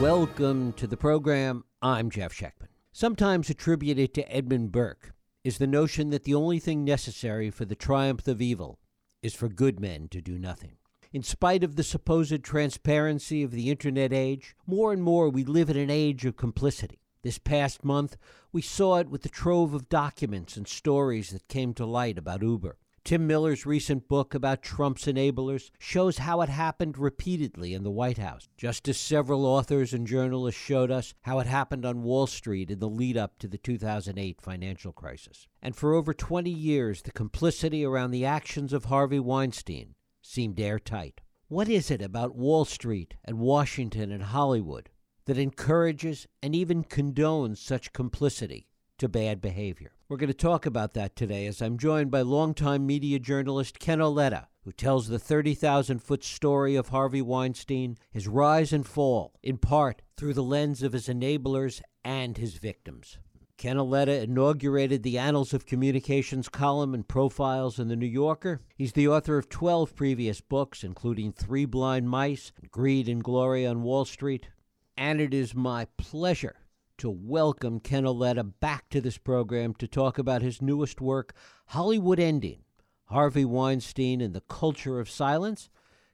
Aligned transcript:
Welcome 0.00 0.74
to 0.74 0.86
the 0.86 0.96
program. 0.96 1.64
I'm 1.82 2.08
Jeff 2.08 2.32
Schechtman. 2.32 2.68
Sometimes 2.92 3.50
attributed 3.50 4.14
to 4.14 4.32
Edmund 4.32 4.70
Burke 4.70 5.12
is 5.42 5.58
the 5.58 5.66
notion 5.66 6.10
that 6.10 6.22
the 6.22 6.36
only 6.36 6.60
thing 6.60 6.84
necessary 6.84 7.50
for 7.50 7.64
the 7.64 7.74
triumph 7.74 8.28
of 8.28 8.40
evil 8.40 8.78
is 9.24 9.34
for 9.34 9.48
good 9.48 9.80
men 9.80 10.06
to 10.10 10.20
do 10.20 10.38
nothing. 10.38 10.76
In 11.12 11.24
spite 11.24 11.64
of 11.64 11.74
the 11.74 11.82
supposed 11.82 12.44
transparency 12.44 13.42
of 13.42 13.50
the 13.50 13.70
internet 13.70 14.12
age, 14.12 14.54
more 14.68 14.92
and 14.92 15.02
more 15.02 15.28
we 15.28 15.42
live 15.42 15.68
in 15.68 15.76
an 15.76 15.90
age 15.90 16.24
of 16.24 16.36
complicity. 16.36 17.00
This 17.22 17.38
past 17.38 17.84
month, 17.84 18.16
we 18.52 18.62
saw 18.62 18.98
it 18.98 19.10
with 19.10 19.22
the 19.22 19.28
trove 19.28 19.74
of 19.74 19.88
documents 19.88 20.56
and 20.56 20.68
stories 20.68 21.30
that 21.30 21.48
came 21.48 21.74
to 21.74 21.84
light 21.84 22.18
about 22.18 22.42
Uber. 22.42 22.78
Tim 23.08 23.26
Miller's 23.26 23.64
recent 23.64 24.06
book 24.06 24.34
about 24.34 24.62
Trump's 24.62 25.06
enablers 25.06 25.70
shows 25.78 26.18
how 26.18 26.42
it 26.42 26.50
happened 26.50 26.98
repeatedly 26.98 27.72
in 27.72 27.82
the 27.82 27.90
White 27.90 28.18
House, 28.18 28.50
just 28.58 28.86
as 28.86 28.98
several 28.98 29.46
authors 29.46 29.94
and 29.94 30.06
journalists 30.06 30.60
showed 30.60 30.90
us 30.90 31.14
how 31.22 31.38
it 31.38 31.46
happened 31.46 31.86
on 31.86 32.02
Wall 32.02 32.26
Street 32.26 32.70
in 32.70 32.80
the 32.80 32.86
lead 32.86 33.16
up 33.16 33.38
to 33.38 33.48
the 33.48 33.56
2008 33.56 34.42
financial 34.42 34.92
crisis. 34.92 35.48
And 35.62 35.74
for 35.74 35.94
over 35.94 36.12
20 36.12 36.50
years, 36.50 37.00
the 37.00 37.10
complicity 37.10 37.82
around 37.82 38.10
the 38.10 38.26
actions 38.26 38.74
of 38.74 38.84
Harvey 38.84 39.20
Weinstein 39.20 39.94
seemed 40.20 40.60
airtight. 40.60 41.22
What 41.46 41.70
is 41.70 41.90
it 41.90 42.02
about 42.02 42.36
Wall 42.36 42.66
Street 42.66 43.14
and 43.24 43.38
Washington 43.38 44.12
and 44.12 44.24
Hollywood 44.24 44.90
that 45.24 45.38
encourages 45.38 46.26
and 46.42 46.54
even 46.54 46.84
condones 46.84 47.56
such 47.56 47.94
complicity 47.94 48.68
to 48.98 49.08
bad 49.08 49.40
behavior? 49.40 49.92
We're 50.10 50.16
going 50.16 50.28
to 50.28 50.34
talk 50.34 50.64
about 50.64 50.94
that 50.94 51.16
today 51.16 51.44
as 51.44 51.60
I'm 51.60 51.76
joined 51.76 52.10
by 52.10 52.22
longtime 52.22 52.86
media 52.86 53.18
journalist 53.18 53.78
Ken 53.78 54.00
Auletta, 54.00 54.46
who 54.64 54.72
tells 54.72 55.06
the 55.06 55.18
30,000 55.18 55.98
foot 55.98 56.24
story 56.24 56.76
of 56.76 56.88
Harvey 56.88 57.20
Weinstein, 57.20 57.98
his 58.10 58.26
rise 58.26 58.72
and 58.72 58.86
fall, 58.86 59.34
in 59.42 59.58
part 59.58 60.00
through 60.16 60.32
the 60.32 60.42
lens 60.42 60.82
of 60.82 60.94
his 60.94 61.08
enablers 61.08 61.82
and 62.06 62.38
his 62.38 62.54
victims. 62.54 63.18
Ken 63.58 63.76
Auletta 63.76 64.22
inaugurated 64.22 65.02
the 65.02 65.18
Annals 65.18 65.52
of 65.52 65.66
Communications 65.66 66.48
column 66.48 66.94
and 66.94 67.06
profiles 67.06 67.78
in 67.78 67.88
The 67.88 67.96
New 67.96 68.06
Yorker. 68.06 68.62
He's 68.76 68.94
the 68.94 69.08
author 69.08 69.36
of 69.36 69.50
12 69.50 69.94
previous 69.94 70.40
books, 70.40 70.84
including 70.84 71.32
Three 71.32 71.66
Blind 71.66 72.08
Mice, 72.08 72.50
Greed 72.70 73.10
and 73.10 73.22
Glory 73.22 73.66
on 73.66 73.82
Wall 73.82 74.06
Street. 74.06 74.48
And 74.96 75.20
it 75.20 75.34
is 75.34 75.54
my 75.54 75.86
pleasure 75.98 76.56
to 76.98 77.08
welcome 77.08 77.78
Ken 77.78 78.04
Auletta 78.04 78.42
back 78.42 78.88
to 78.90 79.00
this 79.00 79.18
program 79.18 79.72
to 79.74 79.86
talk 79.86 80.18
about 80.18 80.42
his 80.42 80.60
newest 80.60 81.00
work, 81.00 81.32
Hollywood 81.66 82.18
Ending 82.18 82.58
Harvey 83.06 83.44
Weinstein 83.44 84.20
and 84.20 84.34
the 84.34 84.42
Culture 84.42 84.98
of 84.98 85.08
Silence. 85.08 85.70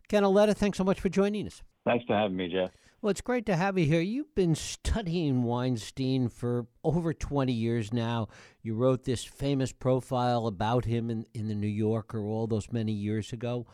Ken 0.09 0.23
Auletta, 0.23 0.55
thanks 0.55 0.79
so 0.79 0.85
much 0.85 1.01
for 1.01 1.09
joining 1.09 1.47
us. 1.47 1.63
Thanks 1.85 2.05
for 2.05 2.15
having 2.15 2.37
me, 2.37 2.49
Jeff. 2.49 2.71
Well, 3.01 3.11
it's 3.11 3.23
great 3.23 3.47
to 3.47 3.57
have 3.57 3.79
you 3.79 3.87
here. 3.87 4.01
You've 4.01 4.35
been 4.35 4.55
studying 4.55 5.43
Weinstein 5.43 6.29
for 6.29 6.67
over 6.85 7.13
20 7.13 7.53
years 7.53 7.93
now. 7.93 8.29
You 8.63 8.75
wrote 8.75 9.05
this 9.05 9.25
famous 9.25 9.73
profile 9.73 10.47
about 10.47 10.85
him 10.85 11.11
in, 11.11 11.27
in 11.35 11.49
the 11.49 11.55
New 11.55 11.67
Yorker 11.67 12.23
all 12.23 12.47
those 12.47 12.73
many 12.73 12.93
years 12.93 13.33
ago. 13.33 13.67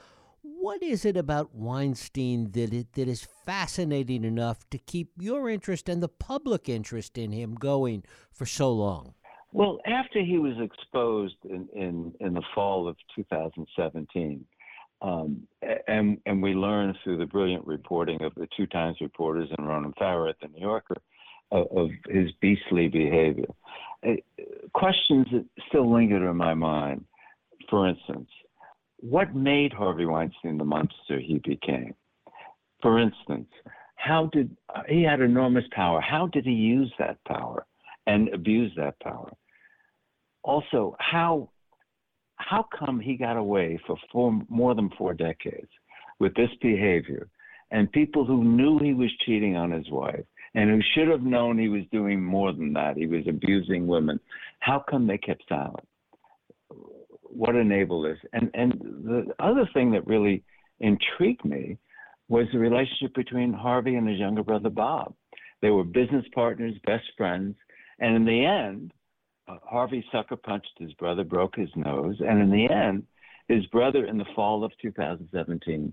What 0.62 0.82
is 0.82 1.06
it 1.06 1.16
about 1.16 1.54
Weinstein 1.54 2.50
that 2.50 2.74
it, 2.74 2.92
that 2.92 3.08
is 3.08 3.26
fascinating 3.46 4.24
enough 4.24 4.68
to 4.68 4.76
keep 4.76 5.08
your 5.18 5.48
interest 5.48 5.88
and 5.88 6.02
the 6.02 6.08
public 6.08 6.68
interest 6.68 7.16
in 7.16 7.32
him 7.32 7.54
going 7.54 8.04
for 8.30 8.44
so 8.44 8.70
long? 8.70 9.14
Well, 9.52 9.78
after 9.86 10.22
he 10.22 10.38
was 10.38 10.52
exposed 10.60 11.36
in, 11.44 11.66
in, 11.74 12.12
in 12.20 12.34
the 12.34 12.42
fall 12.54 12.86
of 12.86 12.96
2017, 13.16 14.44
um, 15.00 15.48
and 15.88 16.18
and 16.26 16.42
we 16.42 16.52
learned 16.52 16.98
through 17.02 17.16
the 17.16 17.24
brilliant 17.24 17.66
reporting 17.66 18.22
of 18.22 18.34
the 18.34 18.46
two 18.54 18.66
Times 18.66 18.98
reporters 19.00 19.48
and 19.56 19.66
Ronan 19.66 19.94
Farrow 19.98 20.28
at 20.28 20.36
the 20.42 20.48
New 20.48 20.60
Yorker 20.60 20.98
of, 21.52 21.68
of 21.74 21.90
his 22.06 22.32
beastly 22.42 22.88
behavior. 22.88 23.48
Uh, 24.06 24.16
questions 24.74 25.26
that 25.32 25.46
still 25.68 25.90
linger 25.90 26.28
in 26.28 26.36
my 26.36 26.52
mind. 26.52 27.06
For 27.70 27.88
instance, 27.88 28.28
what 29.00 29.34
made 29.34 29.72
Harvey 29.72 30.04
Weinstein 30.04 30.58
the 30.58 30.64
monster 30.64 31.18
he 31.18 31.40
became? 31.44 31.94
For 32.82 32.98
instance, 32.98 33.48
how 33.96 34.30
did 34.32 34.56
uh, 34.74 34.82
he 34.88 35.02
had 35.02 35.20
enormous 35.20 35.64
power? 35.72 36.00
How 36.00 36.26
did 36.26 36.44
he 36.44 36.52
use 36.52 36.92
that 36.98 37.22
power 37.24 37.66
and 38.06 38.28
abuse 38.30 38.72
that 38.76 38.98
power? 39.00 39.30
Also, 40.42 40.96
how 40.98 41.50
how 42.36 42.64
come 42.78 42.98
he 42.98 43.16
got 43.16 43.36
away 43.36 43.78
for 43.86 43.96
four, 44.10 44.40
more 44.48 44.74
than 44.74 44.88
four 44.96 45.12
decades 45.12 45.68
with 46.18 46.34
this 46.34 46.48
behavior? 46.62 47.28
And 47.70 47.92
people 47.92 48.24
who 48.24 48.42
knew 48.42 48.78
he 48.78 48.94
was 48.94 49.10
cheating 49.26 49.56
on 49.56 49.70
his 49.70 49.88
wife 49.90 50.24
and 50.54 50.70
who 50.70 50.80
should 50.94 51.08
have 51.08 51.22
known 51.22 51.58
he 51.58 51.68
was 51.68 51.82
doing 51.92 52.24
more 52.24 52.52
than 52.52 52.72
that, 52.72 52.96
he 52.96 53.06
was 53.06 53.24
abusing 53.28 53.86
women, 53.86 54.18
how 54.60 54.82
come 54.90 55.06
they 55.06 55.18
kept 55.18 55.44
silent? 55.48 55.86
What 57.32 57.56
enabled 57.56 58.06
this? 58.06 58.18
And 58.32 58.50
and 58.54 58.72
the 58.72 59.34
other 59.38 59.68
thing 59.72 59.92
that 59.92 60.06
really 60.06 60.42
intrigued 60.80 61.44
me 61.44 61.78
was 62.28 62.46
the 62.52 62.58
relationship 62.58 63.14
between 63.14 63.52
Harvey 63.52 63.96
and 63.96 64.08
his 64.08 64.18
younger 64.18 64.42
brother 64.42 64.70
Bob. 64.70 65.14
They 65.62 65.70
were 65.70 65.84
business 65.84 66.24
partners, 66.34 66.74
best 66.86 67.04
friends, 67.16 67.56
and 67.98 68.16
in 68.16 68.24
the 68.24 68.44
end, 68.44 68.92
uh, 69.48 69.56
Harvey 69.62 70.04
sucker 70.10 70.36
punched 70.36 70.72
his 70.78 70.92
brother, 70.94 71.24
broke 71.24 71.56
his 71.56 71.68
nose, 71.76 72.16
and 72.20 72.40
in 72.40 72.50
the 72.50 72.72
end, 72.72 73.04
his 73.48 73.66
brother, 73.66 74.04
in 74.06 74.16
the 74.16 74.24
fall 74.36 74.62
of 74.62 74.72
2017, 74.80 75.92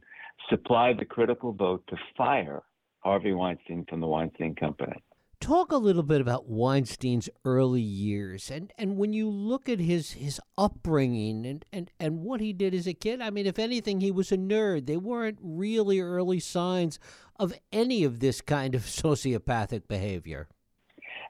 supplied 0.49 0.99
the 0.99 1.05
critical 1.05 1.53
vote 1.53 1.83
to 1.87 1.97
fire 2.15 2.61
Harvey 2.99 3.33
Weinstein 3.33 3.85
from 3.89 3.99
the 3.99 4.07
Weinstein 4.07 4.53
Company. 4.53 5.03
Talk 5.39 5.71
a 5.71 5.77
little 5.77 6.03
bit 6.03 6.19
about 6.19 6.49
Weinstein's 6.49 7.29
early 7.45 7.81
years, 7.81 8.49
and, 8.49 8.73
and 8.77 8.97
when 8.97 9.13
you 9.13 9.29
look 9.29 9.69
at 9.69 9.79
his 9.79 10.11
his 10.11 10.41
upbringing 10.57 11.45
and, 11.45 11.63
and, 11.71 11.91
and 11.99 12.21
what 12.21 12.41
he 12.41 12.53
did 12.53 12.73
as 12.73 12.87
a 12.87 12.93
kid. 12.93 13.21
I 13.21 13.29
mean, 13.29 13.45
if 13.45 13.59
anything, 13.59 14.01
he 14.01 14.11
was 14.11 14.31
a 14.31 14.37
nerd. 14.37 14.87
They 14.87 14.97
weren't 14.97 15.37
really 15.41 15.99
early 15.99 16.39
signs 16.39 16.99
of 17.39 17.53
any 17.71 18.03
of 18.03 18.19
this 18.19 18.41
kind 18.41 18.73
of 18.75 18.81
sociopathic 18.85 19.87
behavior. 19.87 20.47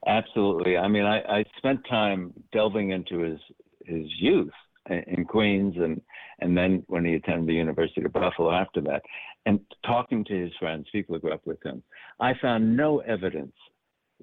Absolutely. 0.08 0.78
I 0.78 0.88
mean, 0.88 1.04
I, 1.04 1.20
I 1.40 1.44
spent 1.58 1.82
time 1.90 2.34
delving 2.54 2.92
into 2.92 3.20
his 3.20 3.40
his 3.86 4.08
youth 4.20 4.54
in 4.90 5.26
Queens, 5.26 5.76
and 5.78 6.02
and 6.40 6.58
then 6.58 6.84
when 6.88 7.04
he 7.04 7.16
attended 7.16 7.48
the 7.48 7.54
University 7.54 8.04
of 8.06 8.14
Buffalo 8.14 8.52
after 8.52 8.80
that, 8.82 9.02
and 9.46 9.60
talking 9.86 10.24
to 10.26 10.34
his 10.34 10.52
friends, 10.60 10.88
people 10.92 11.16
who 11.16 11.22
grew 11.22 11.34
up 11.34 11.46
with 11.46 11.62
him, 11.64 11.84
I 12.20 12.34
found 12.42 12.78
no 12.78 13.00
evidence 13.00 13.54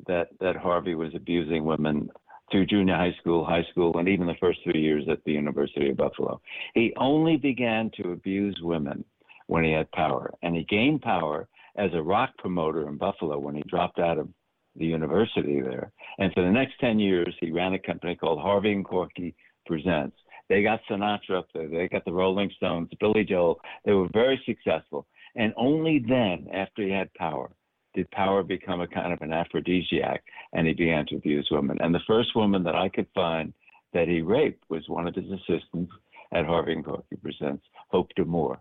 that 0.07 0.29
that 0.41 0.57
Harvey 0.57 0.95
was 0.95 1.15
abusing 1.15 1.65
women 1.65 2.11
through 2.51 2.67
junior 2.67 2.95
high 2.95 3.15
school, 3.21 3.45
high 3.45 3.65
school, 3.71 3.99
and 3.99 4.09
even 4.09 4.27
the 4.27 4.35
first 4.41 4.61
three 4.63 4.81
years 4.81 5.05
at 5.11 5.25
the 5.25 5.33
University 5.33 5.91
of 5.91 5.97
Buffalo. 5.97 6.41
He 6.75 6.93
only 6.99 7.37
began 7.37 7.91
to 7.97 8.13
abuse 8.13 8.59
women 8.63 9.05
when 9.47 9.65
he 9.65 9.73
had 9.73 9.91
power, 9.93 10.33
and 10.43 10.55
he 10.55 10.65
gained 10.65 11.03
power 11.03 11.49
as 11.77 11.91
a 11.95 12.03
rock 12.03 12.31
promoter 12.39 12.89
in 12.89 12.97
Buffalo 12.97 13.39
when 13.39 13.55
he 13.55 13.63
dropped 13.67 13.99
out 13.99 14.19
of 14.19 14.29
the 14.77 14.87
university 14.87 15.61
there. 15.61 15.93
And 16.19 16.33
for 16.33 16.43
the 16.43 16.51
next 16.51 16.75
10 16.81 16.99
years, 16.99 17.35
he 17.41 17.51
ran 17.51 17.75
a 17.75 17.79
company 17.79 18.17
called 18.17 18.41
Harvey 18.41 18.73
and 18.73 18.85
Corky 18.85 19.35
Presents. 19.67 20.17
They 20.49 20.63
got 20.63 20.81
Sinatra 20.91 21.39
up 21.39 21.49
there, 21.55 21.69
they 21.69 21.89
got 21.89 22.05
the 22.05 22.13
Rolling 22.13 22.51
Stones, 22.57 22.91
Billy 23.01 23.25
Joel. 23.25 23.61
They 23.85 23.93
were 23.93 24.09
very 24.13 24.41
successful. 24.45 25.07
And 25.37 25.55
only 25.57 26.05
then, 26.07 26.49
after 26.53 26.83
he 26.83 26.91
had 26.91 27.13
power, 27.15 27.51
did 27.95 28.11
power 28.11 28.43
become 28.43 28.81
a 28.81 28.89
kind 28.89 29.13
of 29.13 29.23
an 29.23 29.33
aphrodisiac 29.33 30.23
and 30.53 30.67
he 30.67 30.75
began 30.75 31.07
to 31.07 31.17
abuse 31.17 31.49
women. 31.51 31.79
And 31.81 31.95
the 31.95 32.01
first 32.07 32.35
woman 32.35 32.63
that 32.65 32.75
I 32.75 32.89
could 32.89 33.07
find 33.15 33.53
that 33.93 34.09
he 34.09 34.21
raped 34.21 34.65
was 34.69 34.89
one 34.89 35.07
of 35.07 35.15
his 35.15 35.31
assistants 35.31 35.93
at 36.33 36.45
Harvey 36.45 36.73
and 36.73 36.85
Corky 36.85 37.17
Presents, 37.17 37.65
Hope 37.89 38.11
D'Amour. 38.17 38.59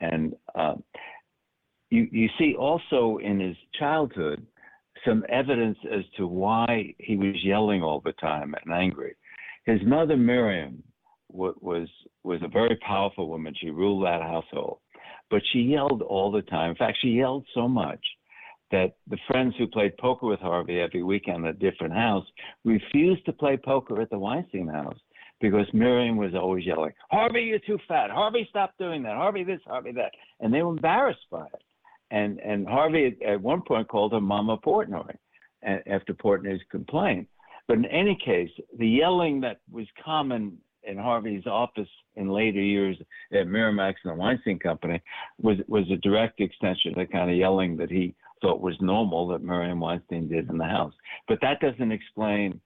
And 0.00 0.34
um, 0.54 0.82
you, 1.90 2.06
you 2.12 2.28
see 2.38 2.54
also 2.54 3.18
in 3.22 3.40
his 3.40 3.56
childhood, 3.78 4.46
some 5.06 5.24
evidence 5.28 5.78
as 5.90 6.04
to 6.16 6.26
why 6.26 6.94
he 6.98 7.16
was 7.16 7.34
yelling 7.42 7.82
all 7.82 8.00
the 8.04 8.12
time 8.12 8.54
and 8.62 8.74
angry. 8.74 9.14
His 9.64 9.80
mother 9.84 10.16
Miriam 10.16 10.82
was 11.30 11.88
was 12.24 12.40
a 12.42 12.48
very 12.48 12.76
powerful 12.76 13.28
woman. 13.28 13.54
She 13.60 13.70
ruled 13.70 14.04
that 14.04 14.22
household, 14.22 14.78
but 15.30 15.42
she 15.52 15.60
yelled 15.60 16.02
all 16.02 16.30
the 16.32 16.42
time. 16.42 16.70
In 16.70 16.76
fact, 16.76 16.98
she 17.00 17.08
yelled 17.08 17.46
so 17.54 17.68
much 17.68 18.00
that 18.70 18.96
the 19.08 19.18
friends 19.26 19.54
who 19.56 19.66
played 19.66 19.96
poker 19.98 20.26
with 20.26 20.40
Harvey 20.40 20.80
every 20.80 21.02
weekend 21.02 21.46
at 21.46 21.54
a 21.54 21.58
different 21.58 21.94
house 21.94 22.26
refused 22.64 23.24
to 23.26 23.32
play 23.32 23.56
poker 23.56 24.00
at 24.00 24.10
the 24.10 24.18
Weinstein 24.18 24.68
house 24.68 24.98
because 25.40 25.66
Miriam 25.72 26.16
was 26.16 26.34
always 26.34 26.66
yelling, 26.66 26.92
"Harvey, 27.10 27.42
you're 27.42 27.60
too 27.60 27.78
fat. 27.86 28.10
Harvey, 28.10 28.46
stop 28.50 28.74
doing 28.78 29.02
that. 29.04 29.16
Harvey, 29.16 29.44
this, 29.44 29.60
Harvey, 29.66 29.92
that," 29.92 30.12
and 30.40 30.52
they 30.52 30.62
were 30.62 30.72
embarrassed 30.72 31.26
by 31.30 31.46
it 31.46 31.62
and 32.10 32.38
and 32.40 32.66
Harvey 32.66 33.16
at 33.26 33.40
one 33.40 33.62
point 33.62 33.88
called 33.88 34.12
her 34.12 34.20
Mama 34.20 34.58
Portnoy 34.58 35.14
after 35.62 36.14
Portnoy's 36.14 36.62
complaint. 36.70 37.28
But 37.66 37.78
in 37.78 37.84
any 37.86 38.16
case, 38.24 38.50
the 38.78 38.88
yelling 38.88 39.40
that 39.42 39.60
was 39.70 39.86
common 40.02 40.56
in 40.84 40.96
Harvey's 40.96 41.46
office 41.46 41.88
in 42.16 42.30
later 42.30 42.60
years 42.60 42.96
at 43.32 43.46
Miramax 43.46 43.94
and 44.04 44.12
the 44.12 44.14
Weinstein 44.14 44.58
Company 44.58 45.00
was 45.40 45.58
was 45.68 45.84
a 45.90 45.96
direct 45.96 46.40
extension 46.40 46.92
of 46.92 47.06
the 47.06 47.12
kind 47.12 47.30
of 47.30 47.36
yelling 47.36 47.76
that 47.76 47.90
he 47.90 48.14
thought 48.40 48.60
was 48.60 48.76
normal 48.80 49.28
that 49.28 49.42
Miriam 49.42 49.80
Weinstein 49.80 50.28
did 50.28 50.48
in 50.50 50.58
the 50.58 50.64
house. 50.64 50.94
But 51.26 51.38
that 51.42 51.60
doesn't 51.60 51.92
explain 51.92 52.60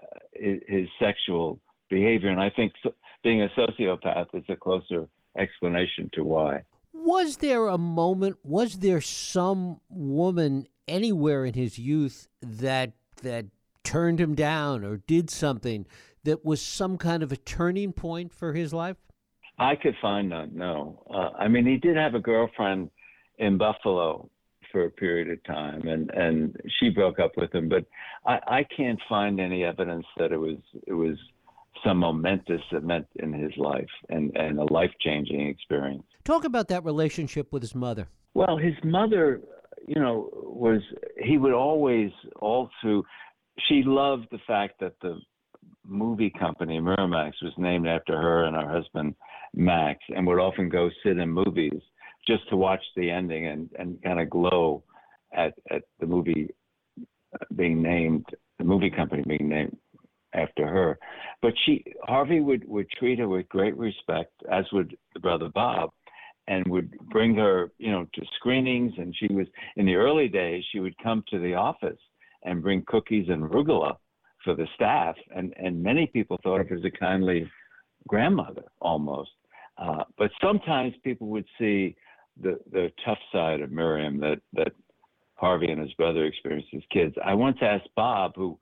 uh, 0.00 0.06
his, 0.32 0.60
his, 0.66 0.88
sexual 0.98 1.60
behavior. 1.88 2.30
And 2.30 2.40
I 2.40 2.50
think 2.50 2.72
so, 2.82 2.94
being 3.22 3.42
a 3.42 3.48
sociopath 3.58 4.26
is 4.34 4.44
a 4.48 4.56
closer 4.56 5.08
explanation 5.38 6.10
to 6.14 6.24
why. 6.24 6.62
Was 6.92 7.38
there 7.38 7.68
a 7.68 7.78
moment, 7.78 8.36
was 8.42 8.78
there 8.78 9.00
some 9.00 9.80
woman 9.88 10.66
anywhere 10.88 11.44
in 11.44 11.54
his 11.54 11.78
youth 11.78 12.28
that 12.40 12.92
that 13.22 13.46
turned 13.82 14.20
him 14.20 14.34
down 14.34 14.84
or 14.84 14.98
did 14.98 15.30
something 15.30 15.86
that 16.24 16.44
was 16.44 16.60
some 16.60 16.98
kind 16.98 17.22
of 17.22 17.32
a 17.32 17.36
turning 17.36 17.92
point 17.92 18.32
for 18.32 18.52
his 18.52 18.72
life? 18.72 18.96
I 19.58 19.76
could 19.76 19.94
find 20.02 20.28
none. 20.28 20.50
No, 20.54 21.02
uh, 21.08 21.30
I 21.38 21.48
mean 21.48 21.66
he 21.66 21.76
did 21.76 21.96
have 21.96 22.14
a 22.14 22.20
girlfriend 22.20 22.90
in 23.38 23.58
Buffalo 23.58 24.30
for 24.72 24.84
a 24.84 24.90
period 24.90 25.30
of 25.30 25.42
time, 25.44 25.86
and 25.88 26.10
and 26.10 26.56
she 26.78 26.90
broke 26.90 27.18
up 27.18 27.32
with 27.36 27.54
him. 27.54 27.68
But 27.68 27.84
I, 28.26 28.58
I 28.58 28.66
can't 28.76 29.00
find 29.08 29.40
any 29.40 29.64
evidence 29.64 30.06
that 30.18 30.32
it 30.32 30.38
was 30.38 30.58
it 30.86 30.92
was 30.92 31.16
some 31.84 31.98
momentous 31.98 32.62
event 32.72 33.06
in 33.16 33.32
his 33.32 33.52
life 33.56 33.88
and 34.08 34.34
and 34.36 34.58
a 34.58 34.72
life 34.72 34.90
changing 35.00 35.46
experience. 35.48 36.04
Talk 36.24 36.44
about 36.44 36.68
that 36.68 36.84
relationship 36.84 37.52
with 37.52 37.62
his 37.62 37.74
mother. 37.74 38.08
Well, 38.34 38.56
his 38.56 38.74
mother, 38.84 39.40
you 39.86 40.00
know, 40.00 40.28
was 40.32 40.82
he 41.22 41.38
would 41.38 41.54
always 41.54 42.10
all 42.40 42.70
through. 42.80 43.04
She 43.68 43.82
loved 43.84 44.26
the 44.30 44.38
fact 44.46 44.80
that 44.80 44.94
the 45.00 45.18
movie 45.84 46.32
company 46.38 46.78
Miramax 46.78 47.32
was 47.42 47.52
named 47.56 47.86
after 47.86 48.20
her 48.20 48.44
and 48.44 48.56
her 48.56 48.68
husband 48.68 49.14
Max, 49.54 50.00
and 50.14 50.26
would 50.26 50.38
often 50.38 50.68
go 50.68 50.90
sit 51.02 51.16
in 51.18 51.30
movies 51.30 51.80
just 52.26 52.48
to 52.48 52.56
watch 52.56 52.82
the 52.96 53.10
ending 53.10 53.46
and, 53.46 53.70
and 53.78 54.02
kind 54.02 54.20
of 54.20 54.30
glow 54.30 54.82
at, 55.34 55.54
at 55.70 55.82
the 56.00 56.06
movie 56.06 56.50
being 57.54 57.82
named, 57.82 58.26
the 58.58 58.64
movie 58.64 58.90
company 58.90 59.22
being 59.26 59.48
named 59.48 59.76
after 60.34 60.66
her. 60.66 60.98
But 61.42 61.54
she, 61.64 61.84
Harvey 62.02 62.40
would, 62.40 62.66
would 62.68 62.90
treat 62.90 63.18
her 63.18 63.28
with 63.28 63.48
great 63.48 63.76
respect, 63.76 64.32
as 64.50 64.64
would 64.72 64.96
the 65.14 65.20
brother 65.20 65.48
Bob, 65.48 65.90
and 66.48 66.66
would 66.68 66.90
bring 67.10 67.34
her, 67.34 67.70
you 67.78 67.90
know, 67.90 68.06
to 68.14 68.22
screenings. 68.36 68.92
And 68.98 69.14
she 69.16 69.32
was, 69.32 69.46
in 69.76 69.86
the 69.86 69.94
early 69.94 70.28
days, 70.28 70.64
she 70.70 70.80
would 70.80 70.96
come 70.98 71.24
to 71.30 71.38
the 71.38 71.54
office 71.54 71.98
and 72.44 72.62
bring 72.62 72.82
cookies 72.86 73.28
and 73.28 73.42
arugula 73.42 73.96
for 74.44 74.54
the 74.54 74.66
staff. 74.74 75.16
And, 75.34 75.52
and 75.56 75.82
many 75.82 76.06
people 76.06 76.38
thought 76.42 76.60
of 76.60 76.68
her 76.68 76.76
as 76.76 76.84
a 76.84 76.90
kindly 76.90 77.50
grandmother 78.08 78.64
almost. 78.80 79.30
Uh, 79.78 80.04
but 80.16 80.30
sometimes 80.40 80.94
people 81.04 81.26
would 81.28 81.44
see 81.58 81.96
the 82.40 82.58
the 82.70 82.90
tough 83.04 83.18
side 83.32 83.60
of 83.60 83.70
Miriam 83.70 84.18
that 84.20 84.40
that 84.54 84.72
Harvey 85.34 85.70
and 85.70 85.80
his 85.80 85.92
brother 85.94 86.24
experienced 86.24 86.68
as 86.74 86.82
kids. 86.90 87.14
I 87.24 87.34
once 87.34 87.58
asked 87.60 87.88
Bob, 87.94 88.32
who 88.36 88.58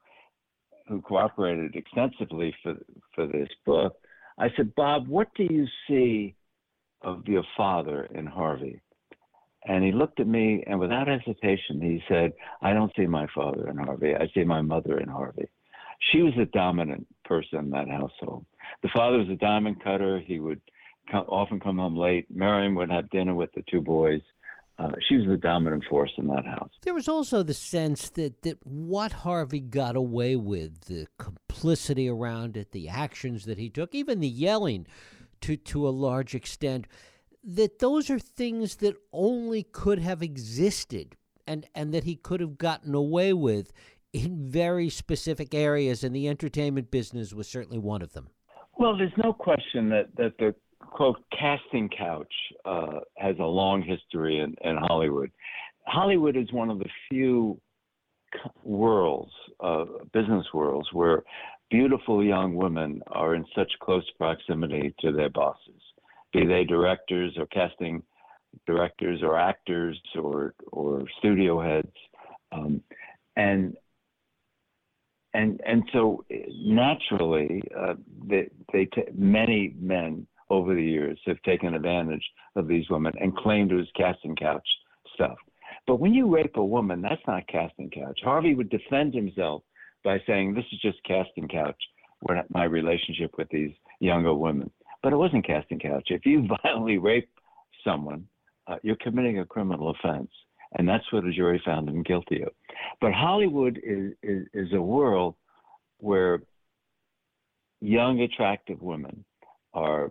who 0.89 1.01
cooperated 1.01 1.75
extensively 1.77 2.55
for 2.63 2.75
for 3.15 3.27
this 3.27 3.49
book. 3.65 3.97
I 4.39 4.49
said, 4.57 4.75
Bob, 4.75 5.07
what 5.07 5.29
do 5.37 5.45
you 5.45 5.67
see 5.89 6.35
of 7.03 7.27
your 7.29 7.45
father 7.57 8.09
in 8.15 8.27
Harvey? 8.27 8.81
And 9.67 9.83
he 9.83 9.93
looked 9.93 10.21
at 10.21 10.27
me, 10.27 10.63
and 10.67 10.79
without 10.79 11.09
hesitation, 11.09 11.81
he 11.81 12.03
said, 12.09 12.33
I 12.61 12.75
don't 12.75 12.93
see 12.97 13.07
my 13.07 13.27
father 13.35 13.71
in 13.71 13.79
Harvey. 13.79 14.15
I 14.15 14.29
see 14.35 14.45
my 14.45 14.61
mother 14.61 14.99
in 14.99 15.09
Harvey. 15.09 15.49
She 16.13 16.21
was 16.21 16.35
a 16.39 16.45
dominant 16.47 17.07
person 17.25 17.61
in 17.61 17.71
that 17.71 17.89
household. 17.89 18.45
The 18.83 18.91
father 18.95 19.19
was 19.19 19.29
a 19.31 19.37
diamond 19.37 19.83
cutter. 19.83 20.21
He 20.21 20.39
would 20.39 20.61
come, 21.11 21.25
often 21.29 21.61
come 21.61 21.79
home 21.79 21.97
late. 21.97 22.27
Miriam 22.31 22.75
would 22.75 22.91
have 22.91 23.11
dinner 23.11 23.35
with 23.35 23.51
the 23.55 23.63
two 23.71 23.81
boys. 23.81 24.21
Uh, 24.77 24.91
she 25.09 25.17
was 25.17 25.27
the 25.29 25.37
dominant 25.37 25.85
force 25.89 26.11
in 26.19 26.27
that 26.27 26.45
house. 26.45 26.71
There 26.83 26.95
was 26.95 27.09
also 27.09 27.45
the 27.45 27.55
sense 27.55 28.11
that, 28.11 28.43
that 28.43 28.59
what 28.67 29.13
Harvey 29.13 29.61
got 29.61 29.95
away 29.95 30.35
with, 30.35 30.87
the 30.87 31.07
complicity 31.17 32.09
around 32.09 32.57
it, 32.57 32.73
the 32.73 32.89
actions 32.89 33.45
that 33.45 33.57
he 33.57 33.71
took, 33.71 33.95
even 33.95 34.19
the 34.19 34.29
yelling 34.29 34.87
to, 35.43 35.57
to 35.57 35.87
a 35.87 35.91
large 35.91 36.35
extent, 36.35 36.89
that 37.45 37.79
those 37.79 38.11
are 38.11 38.19
things 38.19 38.77
that 38.77 38.97
only 39.13 39.63
could 39.63 40.01
have 40.01 40.23
existed 40.23 41.15
and, 41.47 41.67
and 41.75 41.95
that 41.95 42.05
he 42.05 42.17
could 42.17 42.41
have 42.41 42.59
gotten 42.59 42.95
away 42.95 43.33
with 43.33 43.71
in 44.13 44.49
very 44.49 44.89
specific 44.89 45.55
areas, 45.55 46.05
and 46.05 46.15
the 46.15 46.29
entertainment 46.29 46.91
business 46.91 47.33
was 47.33 47.49
certainly 47.49 47.79
one 47.79 48.01
of 48.01 48.13
them. 48.13 48.29
Well, 48.79 48.97
there's 48.97 49.13
no 49.23 49.33
question 49.33 49.89
that, 49.91 50.09
that 50.17 50.39
the 50.39 50.55
quote 50.95 51.21
casting 51.37 51.89
couch 51.89 52.33
uh, 52.65 53.01
has 53.19 53.35
a 53.41 53.45
long 53.45 53.83
history 53.83 54.39
in, 54.39 54.55
in, 54.63 54.77
Hollywood. 54.77 55.29
Hollywood 55.89 56.37
is 56.37 56.53
one 56.53 56.71
of 56.71 56.79
the 56.79 56.89
few 57.11 57.61
worlds, 58.63 59.33
uh, 59.59 59.87
business 60.13 60.47
worlds, 60.55 60.89
where 60.93 61.25
beautiful 61.69 62.23
young 62.23 62.55
women 62.55 63.03
are 63.09 63.35
in 63.35 63.45
such 63.57 63.73
close 63.83 64.09
proximity 64.17 64.95
to 65.01 65.11
their 65.11 65.31
bosses, 65.31 65.83
be 66.33 66.47
they 66.47 66.63
directors 66.63 67.35
or 67.39 67.47
casting 67.47 68.01
directors 68.65 69.21
or 69.21 69.37
actors 69.37 70.01
or 70.17 70.55
or 70.71 71.03
studio 71.19 71.61
heads, 71.61 71.93
um, 72.53 72.81
and 73.35 73.77
and 75.35 75.61
and 75.67 75.83
so 75.93 76.25
naturally 76.31 77.61
uh, 77.77 77.95
they, 78.29 78.49
they 78.73 78.85
t- 78.85 79.03
many 79.13 79.75
men 79.81 80.25
over 80.51 80.75
the 80.75 80.83
years 80.83 81.19
have 81.27 81.41
taken 81.43 81.75
advantage 81.75 82.25
of 82.57 82.69
these 82.69 82.89
women 82.91 83.13
and 83.21 83.37
claimed 83.37 83.73
it 83.73 83.77
was 83.77 83.89
casting 83.97 84.37
couch 84.37 84.67
stuff. 85.15 85.37
But 85.87 86.01
when 86.01 86.15
you 86.15 86.33
rape 86.35 86.57
a 86.57 86.65
woman, 86.65 87.03
that's 87.03 87.23
not 87.27 87.47
casting 87.49 87.91
couch. 87.91 88.19
Harvey 88.23 88.55
would 88.55 88.71
defend 88.71 89.15
himself 89.15 89.63
by 90.03 90.19
saying, 90.27 90.55
This 90.55 90.65
is 90.73 90.81
just 90.81 91.03
casting 91.05 91.49
couch, 91.49 91.77
my 92.51 92.65
relationship 92.65 93.33
with 93.37 93.49
these 93.51 93.73
younger 94.01 94.35
women. 94.35 94.71
But 95.03 95.13
it 95.13 95.17
wasn't 95.17 95.47
casting 95.47 95.79
couch. 95.79 96.09
If 96.09 96.25
you 96.25 96.47
violently 96.63 96.99
rape 96.99 97.29
someone, 97.85 98.27
uh, 98.67 98.77
you're 98.83 98.97
committing 98.97 99.41
a 99.41 99.45
criminal 99.45 99.91
offense. 99.91 100.31
And 100.77 100.89
that's 100.89 101.05
what 101.13 101.25
a 101.25 101.33
jury 101.33 101.63
found 101.65 101.89
him 101.89 102.03
guilty 102.03 102.43
of. 102.43 102.49
But 103.01 103.13
Hollywood 103.13 103.79
is, 103.85 104.13
is, 104.23 104.47
is 104.53 104.73
a 104.73 104.81
world 104.81 105.37
where 105.99 106.41
young, 107.81 108.21
attractive 108.21 108.83
women 108.83 109.25
are 109.73 110.11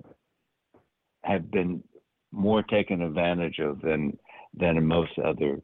have 1.23 1.51
been 1.51 1.83
more 2.31 2.63
taken 2.63 3.01
advantage 3.01 3.59
of 3.59 3.81
than 3.81 4.17
than 4.55 4.77
in 4.77 4.85
most 4.85 5.17
other 5.19 5.61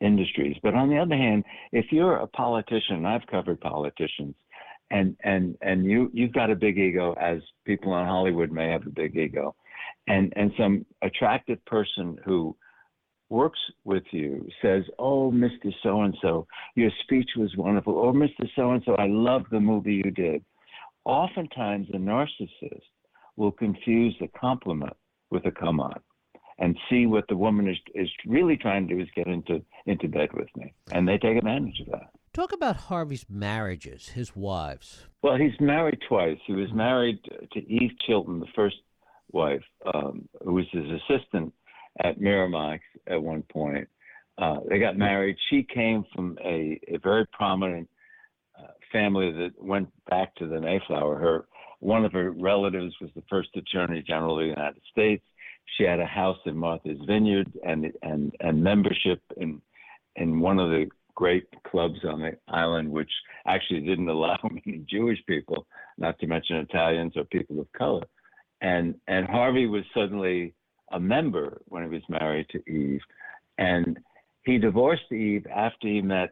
industries. 0.00 0.56
But 0.62 0.74
on 0.74 0.88
the 0.88 0.98
other 0.98 1.16
hand, 1.16 1.44
if 1.72 1.86
you're 1.90 2.16
a 2.16 2.26
politician, 2.26 3.06
I've 3.06 3.26
covered 3.26 3.60
politicians, 3.60 4.34
and 4.90 5.16
and 5.24 5.56
and 5.62 5.84
you 5.84 6.10
you've 6.12 6.32
got 6.32 6.50
a 6.50 6.56
big 6.56 6.78
ego, 6.78 7.14
as 7.20 7.40
people 7.64 7.98
in 7.98 8.06
Hollywood 8.06 8.50
may 8.50 8.70
have 8.70 8.86
a 8.86 8.90
big 8.90 9.16
ego, 9.16 9.54
and 10.06 10.32
and 10.36 10.52
some 10.58 10.84
attractive 11.02 11.64
person 11.64 12.18
who 12.24 12.56
works 13.30 13.58
with 13.84 14.04
you 14.10 14.46
says, 14.62 14.84
"Oh, 14.98 15.30
Mr. 15.32 15.72
So 15.82 16.02
and 16.02 16.16
So, 16.20 16.46
your 16.74 16.90
speech 17.02 17.30
was 17.36 17.56
wonderful," 17.56 17.94
or 17.94 18.12
"Mr. 18.12 18.48
So 18.54 18.72
and 18.72 18.82
So, 18.84 18.94
I 18.96 19.06
love 19.06 19.44
the 19.50 19.60
movie 19.60 19.94
you 20.04 20.10
did." 20.10 20.44
Oftentimes, 21.04 21.88
a 21.90 21.96
narcissist 21.96 22.90
will 23.36 23.52
confuse 23.52 24.16
a 24.20 24.28
compliment 24.38 24.96
with 25.30 25.44
a 25.46 25.50
come 25.50 25.80
on 25.80 26.00
and 26.58 26.78
see 26.88 27.06
what 27.06 27.24
the 27.28 27.36
woman 27.36 27.68
is, 27.68 27.76
is 27.94 28.08
really 28.26 28.56
trying 28.56 28.86
to 28.86 28.94
do 28.94 29.00
is 29.00 29.08
get 29.16 29.26
into, 29.26 29.60
into 29.86 30.08
bed 30.08 30.28
with 30.34 30.48
me. 30.56 30.72
And 30.92 31.08
they 31.08 31.18
take 31.18 31.36
advantage 31.36 31.80
of 31.80 31.86
that. 31.92 32.10
Talk 32.32 32.52
about 32.52 32.76
Harvey's 32.76 33.26
marriages, 33.28 34.10
his 34.10 34.34
wives. 34.34 35.06
Well, 35.22 35.36
he's 35.36 35.58
married 35.60 35.98
twice. 36.08 36.38
He 36.46 36.52
was 36.52 36.72
married 36.72 37.18
to 37.52 37.58
Eve 37.60 37.92
Chilton, 38.06 38.40
the 38.40 38.46
first 38.54 38.76
wife, 39.32 39.62
um, 39.92 40.28
who 40.44 40.54
was 40.54 40.64
his 40.72 40.84
assistant 41.08 41.52
at 42.02 42.18
Miramax 42.18 42.80
at 43.06 43.22
one 43.22 43.42
point. 43.42 43.88
Uh, 44.36 44.58
they 44.68 44.80
got 44.80 44.96
married. 44.96 45.36
She 45.48 45.62
came 45.62 46.04
from 46.14 46.36
a, 46.44 46.80
a 46.88 46.98
very 46.98 47.24
prominent 47.26 47.88
uh, 48.58 48.72
family 48.90 49.30
that 49.30 49.50
went 49.62 49.88
back 50.10 50.34
to 50.36 50.48
the 50.48 50.60
Mayflower. 50.60 51.16
Her 51.16 51.46
one 51.84 52.06
of 52.06 52.12
her 52.12 52.30
relatives 52.30 52.94
was 52.98 53.10
the 53.14 53.22
first 53.28 53.50
Attorney 53.54 54.02
General 54.02 54.38
of 54.38 54.44
the 54.44 54.48
United 54.48 54.80
States. 54.90 55.22
She 55.76 55.84
had 55.84 56.00
a 56.00 56.06
house 56.06 56.38
in 56.46 56.56
Martha's 56.56 56.98
Vineyard 57.06 57.52
and 57.62 57.92
and 58.02 58.34
and 58.40 58.64
membership 58.64 59.20
in 59.36 59.60
in 60.16 60.40
one 60.40 60.58
of 60.58 60.70
the 60.70 60.86
great 61.14 61.46
clubs 61.64 61.98
on 62.04 62.20
the 62.20 62.38
island, 62.48 62.90
which 62.90 63.10
actually 63.46 63.80
didn't 63.80 64.08
allow 64.16 64.38
many 64.44 64.82
Jewish 64.88 65.18
people, 65.26 65.66
not 65.98 66.18
to 66.20 66.26
mention 66.26 66.56
Italians 66.56 67.12
or 67.16 67.24
people 67.24 67.60
of 67.60 67.70
color. 67.72 68.06
And 68.62 68.94
and 69.06 69.26
Harvey 69.26 69.66
was 69.66 69.84
suddenly 69.94 70.54
a 70.90 70.98
member 70.98 71.60
when 71.66 71.82
he 71.82 71.90
was 71.90 72.02
married 72.08 72.46
to 72.50 72.70
Eve, 72.70 73.02
and 73.58 73.98
he 74.44 74.56
divorced 74.56 75.12
Eve 75.12 75.46
after 75.54 75.86
he 75.86 76.00
met 76.00 76.30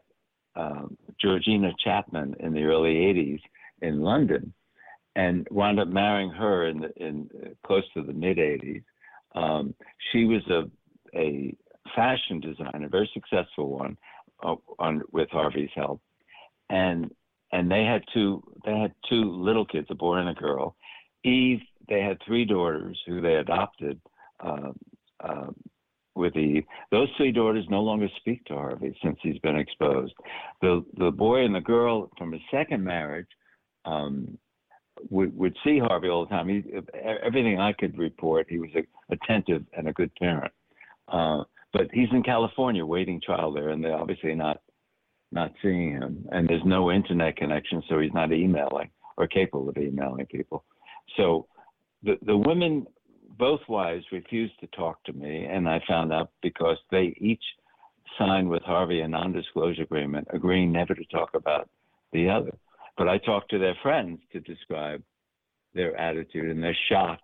um, 0.57 0.97
Georgina 1.21 1.73
Chapman 1.85 2.37
in 2.41 2.55
the 2.55 2.63
early 2.63 2.95
'80s 2.95 3.41
in 3.83 4.01
London 4.01 4.55
and 5.17 5.47
wound 5.51 5.79
up 5.79 5.89
marrying 5.89 6.31
her 6.31 6.67
in 6.67 6.81
the, 6.81 6.91
in 6.97 7.29
uh, 7.43 7.49
close 7.67 7.85
to 7.95 8.03
the 8.03 8.13
mid 8.13 8.39
80s. 8.39 8.83
Um, 9.35 9.75
she 10.11 10.25
was 10.25 10.43
a 10.49 10.71
a 11.15 11.55
fashion 11.95 12.41
designer, 12.41 12.89
very 12.89 13.11
successful 13.13 13.71
one, 13.71 13.97
uh, 14.43 14.55
on 14.79 15.03
with 15.13 15.29
Harvey's 15.31 15.71
help, 15.75 16.01
and 16.71 17.11
and 17.53 17.71
they 17.71 17.85
had 17.85 18.03
two 18.15 18.43
they 18.65 18.79
had 18.79 18.93
two 19.09 19.23
little 19.23 19.65
kids, 19.65 19.87
a 19.91 19.95
boy 19.95 20.17
and 20.17 20.31
a 20.31 20.35
girl. 20.35 20.77
Eve, 21.25 21.61
they 21.89 22.01
had 22.01 22.19
three 22.27 22.45
daughters 22.45 22.99
who 23.07 23.21
they 23.21 23.35
adopted. 23.35 24.01
Uh, 24.41 24.73
uh, 25.21 25.51
with 26.15 26.37
Eve, 26.37 26.65
those 26.91 27.09
three 27.17 27.33
daughters 27.33 27.65
no 27.71 27.81
longer 27.81 28.07
speak 28.19 28.45
to 28.45 28.55
Harvey 28.55 28.95
since 29.03 29.19
he's 29.23 29.39
been 29.39 29.57
exposed. 29.57 30.13
The 30.61 30.85
the 30.99 31.11
boy 31.11 31.45
and 31.45 31.55
the 31.55 31.61
girl 31.61 32.11
from 32.19 32.33
his 32.33 32.43
second 32.51 32.85
marriage 32.85 33.29
um, 33.85 34.37
would 35.11 35.37
would 35.37 35.57
see 35.65 35.79
Harvey 35.79 36.09
all 36.09 36.25
the 36.25 36.31
time. 36.31 36.49
He, 36.49 36.65
everything 37.23 37.59
I 37.59 37.73
could 37.73 37.99
report, 37.99 38.47
he 38.49 38.59
was 38.59 38.71
a, 38.75 38.83
attentive 39.13 39.65
and 39.77 39.89
a 39.89 39.93
good 39.93 40.15
parent. 40.17 40.53
Uh, 41.09 41.45
but 41.73 41.89
he's 41.93 42.09
in 42.13 42.23
California 42.23 42.85
waiting 42.85 43.21
trial 43.21 43.53
there, 43.53 43.71
and 43.71 43.83
they're 43.83 43.97
obviously 43.97 44.35
not 44.35 44.61
not 45.31 45.53
seeing 45.63 45.93
him. 45.93 46.27
And 46.31 46.49
there's 46.49 46.65
no 46.65 46.91
internet 46.91 47.37
connection, 47.37 47.83
so 47.89 47.99
he's 47.99 48.13
not 48.13 48.33
emailing 48.33 48.91
or 49.17 49.27
capable 49.27 49.69
of 49.69 49.77
emailing 49.77 50.27
people. 50.27 50.65
So 51.17 51.47
the 52.03 52.19
the 52.23 52.37
women, 52.37 52.87
both 53.39 53.61
wives, 53.69 54.05
refused 54.13 54.59
to 54.61 54.67
talk 54.69 55.03
to 55.05 55.13
me, 55.13 55.47
and 55.47 55.69
I 55.69 55.81
found 55.89 56.13
out 56.13 56.31
because 56.43 56.77
they 56.91 57.15
each 57.19 57.43
signed 58.19 58.49
with 58.49 58.63
Harvey 58.63 59.01
a 59.01 59.09
non-disclosure 59.09 59.83
agreement, 59.83 60.29
agreeing 60.31 60.71
never 60.71 60.95
to 60.95 61.05
talk 61.07 61.31
about 61.35 61.69
the 62.13 62.29
other. 62.29 62.53
But 62.97 63.09
I 63.09 63.19
talked 63.19 63.51
to 63.51 63.59
their 63.59 63.77
friends 63.83 64.21
to 64.33 64.41
describe 64.41 65.03
their 65.75 65.97
attitude 65.97 66.51
and 66.51 66.63
their 66.63 66.77
shock, 66.91 67.21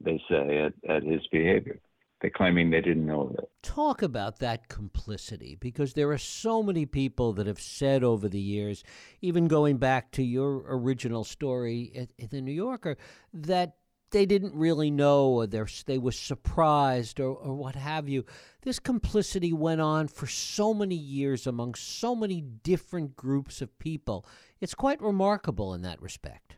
they 0.00 0.22
say, 0.28 0.58
at, 0.58 0.72
at 0.88 1.02
his 1.02 1.26
behavior. 1.32 1.80
They're 2.20 2.30
claiming 2.30 2.70
they 2.70 2.82
didn't 2.82 3.06
know 3.06 3.34
it. 3.38 3.50
Talk 3.62 4.02
about 4.02 4.40
that 4.40 4.68
complicity 4.68 5.56
because 5.58 5.94
there 5.94 6.10
are 6.10 6.18
so 6.18 6.62
many 6.62 6.84
people 6.84 7.32
that 7.32 7.46
have 7.46 7.60
said 7.60 8.04
over 8.04 8.28
the 8.28 8.40
years, 8.40 8.84
even 9.22 9.48
going 9.48 9.78
back 9.78 10.10
to 10.12 10.22
your 10.22 10.62
original 10.68 11.24
story 11.24 11.90
at, 11.96 12.10
at 12.22 12.30
the 12.30 12.42
New 12.42 12.52
Yorker, 12.52 12.98
that 13.32 13.76
they 14.10 14.26
didn't 14.26 14.54
really 14.54 14.90
know 14.90 15.28
or 15.28 15.46
they 15.46 15.98
were 15.98 16.12
surprised 16.12 17.20
or, 17.20 17.34
or 17.34 17.54
what 17.54 17.74
have 17.74 18.08
you. 18.08 18.24
This 18.62 18.78
complicity 18.78 19.52
went 19.52 19.80
on 19.80 20.08
for 20.08 20.26
so 20.26 20.74
many 20.74 20.94
years 20.94 21.46
among 21.46 21.74
so 21.74 22.14
many 22.14 22.40
different 22.40 23.16
groups 23.16 23.62
of 23.62 23.78
people. 23.78 24.26
It's 24.60 24.74
quite 24.74 25.00
remarkable 25.00 25.74
in 25.74 25.82
that 25.82 26.00
respect. 26.02 26.56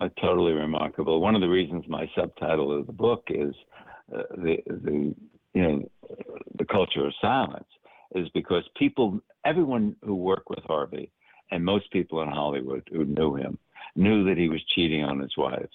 Uh, 0.00 0.08
totally 0.20 0.52
remarkable. 0.52 1.20
One 1.20 1.34
of 1.34 1.42
the 1.42 1.48
reasons 1.48 1.84
my 1.88 2.10
subtitle 2.16 2.78
of 2.78 2.86
the 2.86 2.92
book 2.92 3.24
is 3.28 3.54
uh, 4.14 4.22
the 4.36 4.56
the 4.66 5.14
you 5.52 5.62
know 5.62 5.90
the 6.58 6.64
culture 6.64 7.06
of 7.06 7.12
silence 7.20 7.68
is 8.14 8.28
because 8.30 8.64
people, 8.76 9.20
everyone 9.44 9.94
who 10.02 10.14
worked 10.14 10.48
with 10.48 10.64
Harvey, 10.64 11.12
and 11.50 11.64
most 11.64 11.90
people 11.92 12.22
in 12.22 12.28
Hollywood 12.28 12.88
who 12.90 13.04
knew 13.04 13.34
him, 13.34 13.58
knew 13.94 14.24
that 14.24 14.38
he 14.38 14.48
was 14.48 14.60
cheating 14.74 15.04
on 15.04 15.20
his 15.20 15.36
wives 15.36 15.68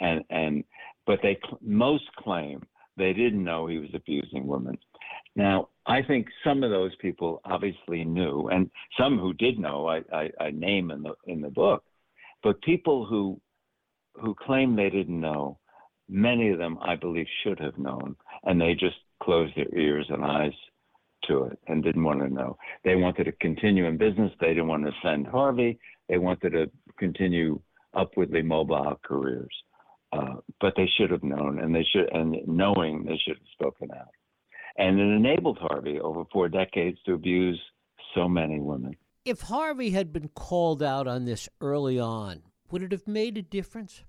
and 0.00 0.22
and 0.30 0.64
but 1.06 1.20
they 1.22 1.38
most 1.60 2.04
claim 2.16 2.62
they 2.96 3.12
didn't 3.12 3.44
know 3.44 3.66
he 3.66 3.78
was 3.78 3.90
abusing 3.94 4.46
women. 4.46 4.78
Now, 5.34 5.68
I 5.86 6.02
think 6.02 6.28
some 6.42 6.62
of 6.62 6.70
those 6.70 6.94
people 6.96 7.42
obviously 7.44 8.04
knew, 8.04 8.48
and 8.48 8.70
some 8.98 9.18
who 9.18 9.34
did 9.34 9.58
know, 9.58 9.86
I, 9.86 10.02
I, 10.12 10.30
I 10.40 10.50
name 10.50 10.90
in 10.90 11.02
the 11.02 11.14
in 11.26 11.40
the 11.40 11.50
book. 11.50 11.84
But 12.42 12.60
people 12.62 13.04
who 13.04 13.40
who 14.14 14.34
claim 14.34 14.74
they 14.74 14.90
didn't 14.90 15.20
know, 15.20 15.58
many 16.08 16.48
of 16.48 16.58
them 16.58 16.78
I 16.80 16.96
believe 16.96 17.26
should 17.42 17.60
have 17.60 17.78
known, 17.78 18.16
and 18.44 18.60
they 18.60 18.74
just 18.74 18.96
closed 19.22 19.54
their 19.56 19.72
ears 19.78 20.06
and 20.08 20.24
eyes 20.24 20.52
to 21.24 21.44
it 21.44 21.58
and 21.66 21.82
didn't 21.82 22.04
want 22.04 22.20
to 22.20 22.32
know. 22.32 22.56
They 22.84 22.96
wanted 22.96 23.24
to 23.24 23.32
continue 23.32 23.86
in 23.86 23.96
business. 23.96 24.32
They 24.40 24.48
didn't 24.48 24.68
want 24.68 24.84
to 24.84 24.92
send 25.02 25.26
Harvey. 25.26 25.78
They 26.08 26.18
wanted 26.18 26.50
to 26.50 26.70
continue 26.98 27.60
upwardly 27.94 28.42
mobile 28.42 28.98
careers. 29.02 29.54
Uh, 30.16 30.34
but 30.60 30.74
they 30.76 30.88
should 30.96 31.10
have 31.10 31.22
known, 31.22 31.58
and 31.58 31.74
they 31.74 31.84
should, 31.92 32.08
and 32.12 32.36
knowing 32.46 33.04
they 33.04 33.18
should 33.24 33.36
have 33.36 33.48
spoken 33.52 33.90
out. 33.92 34.08
And 34.78 34.98
it 34.98 35.02
enabled 35.02 35.58
Harvey 35.58 35.98
over 36.00 36.24
four 36.32 36.48
decades 36.48 36.98
to 37.06 37.14
abuse 37.14 37.60
so 38.14 38.28
many 38.28 38.60
women. 38.60 38.96
If 39.24 39.42
Harvey 39.42 39.90
had 39.90 40.12
been 40.12 40.28
called 40.28 40.82
out 40.82 41.06
on 41.06 41.24
this 41.24 41.48
early 41.60 41.98
on, 41.98 42.42
would 42.70 42.82
it 42.82 42.92
have 42.92 43.06
made 43.06 43.36
a 43.36 43.42
difference? 43.42 44.02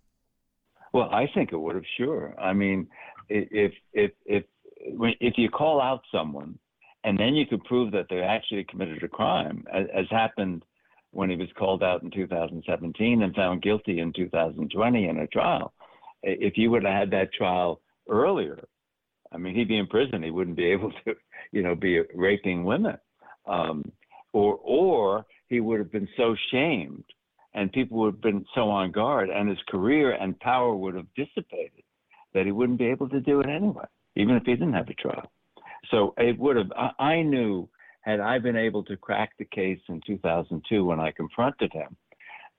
Well, 0.94 1.10
I 1.12 1.28
think 1.34 1.52
it 1.52 1.58
would 1.58 1.76
have. 1.76 1.86
Sure. 1.98 2.34
I 2.40 2.54
mean, 2.54 2.88
if 3.30 3.74
if 3.94 4.12
if 4.26 4.44
if 4.78 5.34
you 5.38 5.50
call 5.50 5.82
out 5.82 6.02
someone, 6.12 6.58
and 7.04 7.18
then 7.18 7.36
you 7.36 7.46
could 7.46 7.64
prove 7.64 7.92
that 7.92 8.08
they 8.10 8.20
actually 8.20 8.66
committed 8.66 9.04
a 9.04 9.08
crime, 9.08 9.66
as, 9.74 9.88
as 9.94 10.06
happened 10.10 10.64
when 11.12 11.30
he 11.30 11.36
was 11.36 11.48
called 11.58 11.84
out 11.84 12.04
in 12.04 12.12
2017 12.12 13.22
and 13.22 13.36
found 13.36 13.62
guilty 13.62 14.00
in 14.00 14.14
2020 14.14 15.08
in 15.08 15.18
a 15.18 15.28
trial, 15.28 15.74
if 16.24 16.58
you 16.58 16.72
would 16.72 16.84
have 16.84 16.94
had 16.94 17.12
that 17.12 17.34
trial 17.34 17.82
earlier, 18.10 18.64
I 19.32 19.38
mean, 19.38 19.56
he'd 19.56 19.68
be 19.68 19.78
in 19.78 19.88
prison. 19.88 20.24
He 20.24 20.32
wouldn't 20.32 20.58
be 20.58 20.66
able 20.66 20.92
to, 21.06 21.16
you 21.52 21.64
know, 21.64 21.76
be 21.76 22.02
raping 22.14 22.64
women, 22.64 22.98
um, 23.46 23.92
or 24.34 24.60
or 24.64 25.26
he 25.48 25.60
would 25.60 25.80
have 25.80 25.92
been 25.92 26.08
so 26.18 26.36
shamed, 26.52 27.04
and 27.54 27.72
people 27.72 27.98
would 28.00 28.16
have 28.16 28.22
been 28.22 28.46
so 28.56 28.70
on 28.70 28.92
guard, 28.92 29.30
and 29.30 29.50
his 29.50 29.58
career 29.70 30.14
and 30.14 30.40
power 30.40 30.76
would 30.76 30.96
have 30.96 31.08
dissipated, 31.16 31.84
that 32.34 32.46
he 32.46 32.52
wouldn't 32.52 32.80
be 32.80 32.88
able 32.88 33.10
to 33.10 33.20
do 33.20 33.40
it 33.40 33.48
anyway, 33.48 33.86
even 34.16 34.36
if 34.36 34.44
he 34.44 34.54
didn't 34.54 34.74
have 34.74 34.90
a 34.90 34.94
trial. 34.94 35.32
So 35.92 36.14
it 36.18 36.38
would 36.38 36.56
have. 36.56 36.72
I, 36.76 37.04
I 37.04 37.22
knew 37.22 37.70
had 38.02 38.20
I 38.20 38.40
been 38.40 38.56
able 38.56 38.84
to 38.86 38.96
crack 38.96 39.32
the 39.38 39.46
case 39.46 39.80
in 39.90 40.02
2002 40.08 40.86
when 40.86 41.00
I 41.00 41.12
confronted 41.12 41.74
him, 41.74 41.96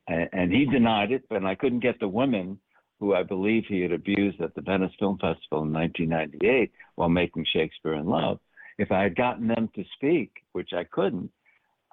and, 0.06 0.28
and 0.32 0.52
he 0.52 0.66
denied 0.66 1.12
it, 1.12 1.24
but 1.28 1.44
I 1.44 1.54
couldn't 1.54 1.80
get 1.80 1.98
the 2.00 2.08
women 2.08 2.58
who 3.00 3.14
I 3.14 3.22
believe 3.22 3.64
he 3.66 3.80
had 3.80 3.92
abused 3.92 4.40
at 4.40 4.54
the 4.54 4.60
Venice 4.60 4.92
Film 4.98 5.18
Festival 5.18 5.62
in 5.62 5.72
1998 5.72 6.72
while 6.96 7.08
making 7.08 7.46
Shakespeare 7.52 7.94
in 7.94 8.06
Love. 8.06 8.40
If 8.78 8.92
I 8.92 9.02
had 9.02 9.16
gotten 9.16 9.48
them 9.48 9.68
to 9.74 9.84
speak, 9.94 10.30
which 10.52 10.70
I 10.72 10.84
couldn't, 10.84 11.30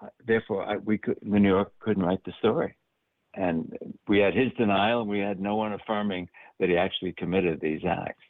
uh, 0.01 0.07
therefore 0.25 0.63
I, 0.65 0.77
we 0.77 0.97
could, 0.97 1.17
New 1.21 1.47
York 1.47 1.71
couldn't 1.79 2.03
write 2.03 2.23
the 2.25 2.33
story. 2.39 2.75
And 3.35 3.77
we 4.07 4.19
had 4.19 4.33
his 4.33 4.51
denial, 4.57 5.01
and 5.01 5.09
we 5.09 5.19
had 5.19 5.39
no 5.39 5.55
one 5.55 5.73
affirming 5.73 6.29
that 6.59 6.69
he 6.69 6.77
actually 6.77 7.13
committed 7.13 7.59
these 7.59 7.81
acts. 7.85 8.23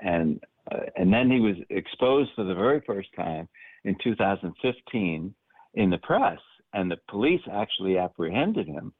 And 0.00 0.40
uh, 0.70 0.80
and 0.96 1.12
then 1.12 1.30
he 1.30 1.40
was 1.40 1.56
exposed 1.70 2.30
for 2.36 2.44
the 2.44 2.54
very 2.54 2.80
first 2.86 3.08
time 3.16 3.48
in 3.84 3.96
2015 4.02 5.34
in 5.74 5.90
the 5.90 5.98
press, 5.98 6.38
and 6.72 6.90
the 6.90 6.98
police 7.08 7.40
actually 7.50 7.98
apprehended 7.98 8.68
him 8.68 8.92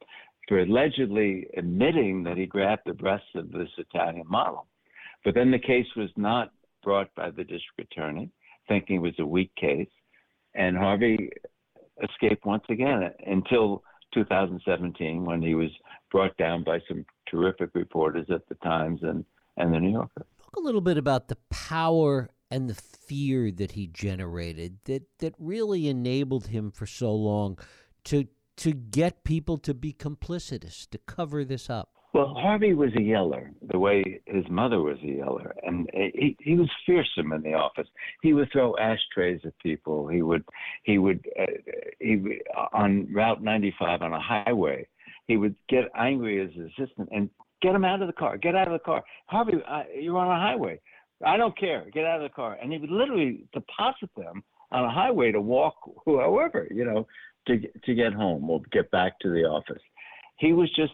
for 0.48 0.60
allegedly 0.60 1.46
admitting 1.56 2.22
that 2.24 2.36
he 2.36 2.46
grabbed 2.46 2.82
the 2.86 2.94
breasts 2.94 3.28
of 3.34 3.50
this 3.52 3.68
Italian 3.78 4.26
model. 4.28 4.66
But 5.24 5.34
then 5.34 5.50
the 5.50 5.58
case 5.58 5.86
was 5.96 6.10
not 6.16 6.52
brought 6.82 7.14
by 7.14 7.30
the 7.30 7.44
district 7.44 7.92
attorney, 7.92 8.30
thinking 8.68 8.96
it 8.96 9.02
was 9.02 9.14
a 9.18 9.26
weak 9.26 9.54
case, 9.54 9.88
and 10.54 10.76
Harvey 10.76 11.30
escaped 12.02 12.44
once 12.44 12.64
again 12.68 13.10
until 13.26 13.82
2017 14.14 15.24
when 15.24 15.40
he 15.40 15.54
was 15.54 15.70
brought 16.10 16.36
down 16.36 16.64
by 16.64 16.80
some 16.88 17.04
terrific 17.30 17.70
reporters 17.74 18.26
at 18.30 18.46
the 18.48 18.54
Times 18.56 19.00
and, 19.02 19.24
and 19.56 19.72
the 19.72 19.80
New 19.80 19.92
Yorker. 19.92 20.26
Talk 20.42 20.56
a 20.56 20.60
little 20.60 20.80
bit 20.80 20.98
about 20.98 21.28
the 21.28 21.38
power 21.50 22.30
and 22.50 22.68
the 22.68 22.74
fear 22.74 23.50
that 23.50 23.72
he 23.72 23.86
generated 23.86 24.78
that, 24.84 25.04
that 25.20 25.34
really 25.38 25.88
enabled 25.88 26.48
him 26.48 26.70
for 26.70 26.86
so 26.86 27.14
long 27.14 27.58
to 28.04 28.26
to 28.62 28.72
get 28.72 29.24
people 29.24 29.58
to 29.58 29.74
be 29.74 29.92
complicitous, 29.92 30.86
to 30.86 30.96
cover 30.96 31.44
this 31.44 31.68
up? 31.68 31.88
Well, 32.14 32.32
Harvey 32.38 32.74
was 32.74 32.90
a 32.96 33.02
yeller, 33.02 33.50
the 33.72 33.78
way 33.78 34.20
his 34.26 34.44
mother 34.48 34.80
was 34.80 34.98
a 35.02 35.06
yeller, 35.06 35.52
and 35.64 35.90
he 35.92 36.36
he 36.40 36.54
was 36.54 36.70
fearsome 36.86 37.32
in 37.32 37.42
the 37.42 37.54
office. 37.54 37.88
He 38.22 38.34
would 38.34 38.52
throw 38.52 38.76
ashtrays 38.76 39.40
at 39.44 39.58
people. 39.58 40.06
He 40.06 40.22
would 40.22 40.44
he 40.84 40.98
would 40.98 41.26
uh, 41.40 41.46
he 41.98 42.40
on 42.72 43.12
Route 43.12 43.42
95 43.42 44.02
on 44.02 44.12
a 44.12 44.20
highway. 44.20 44.86
He 45.26 45.36
would 45.36 45.56
get 45.68 45.84
angry 45.96 46.40
as 46.40 46.50
his 46.54 46.70
assistant 46.78 47.08
and 47.10 47.30
get 47.62 47.74
him 47.74 47.84
out 47.84 48.00
of 48.00 48.06
the 48.06 48.12
car. 48.12 48.36
Get 48.36 48.54
out 48.54 48.68
of 48.68 48.74
the 48.74 48.84
car, 48.84 49.02
Harvey. 49.26 49.54
I, 49.66 49.86
you're 49.98 50.18
on 50.18 50.28
a 50.28 50.40
highway. 50.40 50.80
I 51.26 51.36
don't 51.36 51.58
care. 51.58 51.86
Get 51.92 52.04
out 52.04 52.22
of 52.22 52.30
the 52.30 52.34
car. 52.34 52.58
And 52.62 52.72
he 52.72 52.78
would 52.78 52.90
literally 52.90 53.44
deposit 53.52 54.10
them 54.16 54.44
on 54.72 54.84
a 54.84 54.90
highway 54.90 55.32
to 55.32 55.40
walk, 55.40 55.76
however, 56.06 56.66
you 56.70 56.84
know, 56.84 57.06
to 57.46 57.60
to 57.84 57.94
get 57.94 58.12
home 58.12 58.48
or 58.48 58.60
get 58.70 58.90
back 58.90 59.18
to 59.20 59.30
the 59.30 59.44
office. 59.44 59.82
He 60.38 60.52
was 60.52 60.70
just 60.74 60.92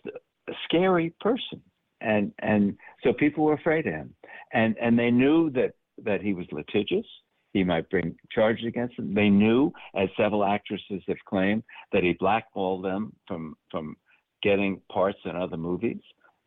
a 0.48 0.52
scary 0.64 1.14
person, 1.20 1.60
and 2.00 2.32
and 2.40 2.76
so 3.02 3.12
people 3.12 3.44
were 3.44 3.54
afraid 3.54 3.86
of 3.86 3.94
him, 3.94 4.14
and 4.52 4.76
and 4.80 4.98
they 4.98 5.10
knew 5.10 5.50
that 5.50 5.72
that 6.04 6.20
he 6.22 6.34
was 6.34 6.46
litigious. 6.52 7.06
He 7.52 7.64
might 7.64 7.88
bring 7.88 8.14
charges 8.30 8.66
against 8.66 8.96
them. 8.96 9.14
They 9.14 9.30
knew, 9.30 9.72
as 9.96 10.08
several 10.16 10.44
actresses 10.44 11.02
have 11.08 11.16
claimed, 11.26 11.62
that 11.92 12.02
he 12.02 12.14
blackballed 12.18 12.84
them 12.84 13.12
from 13.26 13.56
from 13.70 13.96
getting 14.42 14.80
parts 14.92 15.18
in 15.24 15.34
other 15.34 15.56
movies. 15.56 16.00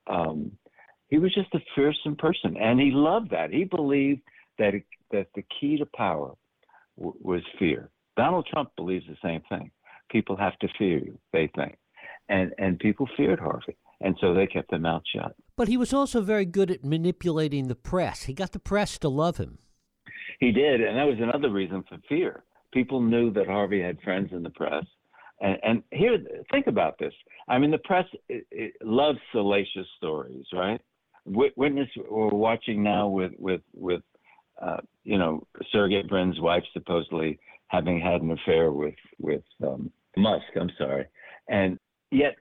Um, 0.07 0.51
he 1.09 1.17
was 1.17 1.33
just 1.33 1.53
a 1.53 1.59
fearsome 1.75 2.15
person, 2.15 2.55
and 2.57 2.79
he 2.79 2.91
loved 2.91 3.31
that. 3.31 3.51
He 3.51 3.65
believed 3.65 4.21
that 4.57 4.73
that 5.11 5.27
the 5.35 5.43
key 5.59 5.77
to 5.77 5.85
power 5.85 6.31
w- 6.97 7.17
was 7.21 7.41
fear. 7.59 7.89
Donald 8.15 8.47
Trump 8.51 8.69
believes 8.75 9.05
the 9.07 9.17
same 9.23 9.41
thing. 9.49 9.71
People 10.11 10.35
have 10.37 10.57
to 10.59 10.67
fear 10.77 10.99
you, 10.99 11.17
they 11.33 11.49
think. 11.55 11.77
And, 12.29 12.53
and 12.57 12.79
people 12.79 13.07
feared 13.17 13.39
Harvey. 13.39 13.77
And 14.01 14.17
so 14.19 14.33
they 14.33 14.47
kept 14.47 14.69
their 14.69 14.79
mouth 14.79 15.03
shut. 15.13 15.35
But 15.55 15.67
he 15.67 15.77
was 15.77 15.93
also 15.93 16.21
very 16.21 16.45
good 16.45 16.71
at 16.71 16.83
manipulating 16.83 17.67
the 17.67 17.75
press. 17.75 18.23
He 18.23 18.33
got 18.33 18.51
the 18.51 18.59
press 18.59 18.97
to 18.99 19.09
love 19.09 19.37
him. 19.37 19.59
He 20.39 20.51
did. 20.51 20.81
And 20.81 20.97
that 20.97 21.05
was 21.05 21.17
another 21.19 21.51
reason 21.51 21.83
for 21.87 21.97
fear. 22.09 22.43
People 22.73 23.01
knew 23.01 23.31
that 23.33 23.47
Harvey 23.47 23.81
had 23.81 24.01
friends 24.01 24.29
in 24.31 24.43
the 24.43 24.49
press. 24.49 24.85
And, 25.41 25.57
and 25.63 25.83
here, 25.91 26.17
think 26.51 26.67
about 26.67 26.97
this. 26.99 27.13
I 27.47 27.57
mean, 27.57 27.71
the 27.71 27.79
press 27.79 28.05
it, 28.29 28.45
it 28.51 28.73
loves 28.83 29.19
salacious 29.31 29.87
stories, 29.97 30.45
right? 30.53 30.79
Witness 31.25 31.87
we're 32.09 32.29
watching 32.29 32.81
now 32.81 33.07
with 33.07 33.33
with 33.37 33.61
with 33.73 34.01
uh, 34.61 34.77
you 35.03 35.19
know 35.19 35.45
Sergey 35.71 36.01
Brin's 36.07 36.39
wife 36.39 36.63
supposedly 36.73 37.39
having 37.67 37.99
had 37.99 38.21
an 38.21 38.31
affair 38.31 38.71
with 38.71 38.95
with 39.19 39.43
um, 39.63 39.91
Musk. 40.17 40.45
I'm 40.59 40.71
sorry, 40.77 41.05
and 41.47 41.77
yet 42.11 42.35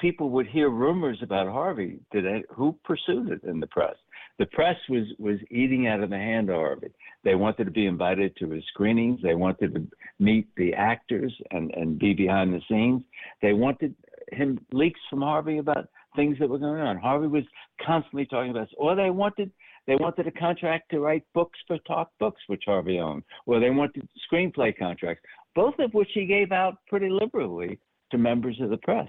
people 0.00 0.30
would 0.30 0.46
hear 0.46 0.70
rumors 0.70 1.18
about 1.22 1.48
Harvey. 1.48 2.00
Did 2.12 2.44
who 2.50 2.76
pursued 2.84 3.30
it 3.30 3.42
in 3.44 3.60
the 3.60 3.66
press? 3.66 3.96
The 4.38 4.46
press 4.46 4.76
was 4.88 5.04
was 5.18 5.38
eating 5.50 5.86
out 5.86 6.02
of 6.02 6.10
the 6.10 6.16
hand 6.16 6.48
of 6.48 6.56
Harvey. 6.56 6.90
They 7.24 7.34
wanted 7.34 7.64
to 7.64 7.70
be 7.70 7.86
invited 7.86 8.36
to 8.36 8.50
his 8.50 8.64
screenings. 8.68 9.20
They 9.22 9.34
wanted 9.34 9.74
to 9.74 9.86
meet 10.18 10.48
the 10.56 10.72
actors 10.74 11.34
and 11.50 11.70
and 11.74 11.98
be 11.98 12.14
behind 12.14 12.54
the 12.54 12.62
scenes. 12.68 13.02
They 13.42 13.52
wanted 13.52 13.94
him 14.32 14.58
leaks 14.72 15.00
from 15.08 15.22
Harvey 15.22 15.58
about 15.58 15.88
things 16.16 16.38
that 16.38 16.48
were 16.48 16.58
going 16.58 16.80
on. 16.80 16.96
Harvey 16.96 17.26
was 17.26 17.44
constantly 17.84 18.26
talking 18.26 18.50
about 18.50 18.68
this. 18.68 18.74
Or 18.78 18.94
they 18.94 19.10
wanted 19.10 19.50
they 19.86 19.96
wanted 19.96 20.26
a 20.26 20.32
contract 20.32 20.90
to 20.90 21.00
write 21.00 21.24
books 21.34 21.58
for 21.66 21.78
Talk 21.78 22.10
Books, 22.18 22.40
which 22.46 22.62
Harvey 22.66 22.98
owned. 22.98 23.24
Or 23.46 23.60
they 23.60 23.70
wanted 23.70 24.08
screenplay 24.30 24.76
contracts, 24.76 25.24
both 25.54 25.74
of 25.78 25.92
which 25.94 26.10
he 26.14 26.26
gave 26.26 26.52
out 26.52 26.78
pretty 26.88 27.08
liberally 27.08 27.78
to 28.10 28.18
members 28.18 28.60
of 28.60 28.70
the 28.70 28.76
press. 28.78 29.08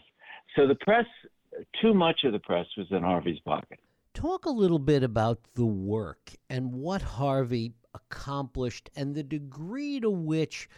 So 0.55 0.67
the 0.67 0.75
press, 0.75 1.05
too 1.81 1.93
much 1.93 2.21
of 2.23 2.33
the 2.33 2.39
press 2.39 2.65
was 2.77 2.87
in 2.91 3.03
Harvey's 3.03 3.39
pocket. 3.39 3.79
Talk 4.13 4.45
a 4.45 4.51
little 4.51 4.79
bit 4.79 5.03
about 5.03 5.39
the 5.55 5.65
work 5.65 6.31
and 6.49 6.73
what 6.73 7.01
Harvey 7.01 7.73
accomplished 7.93 8.89
and 8.95 9.15
the 9.15 9.23
degree 9.23 9.99
to 9.99 10.09
which 10.09 10.69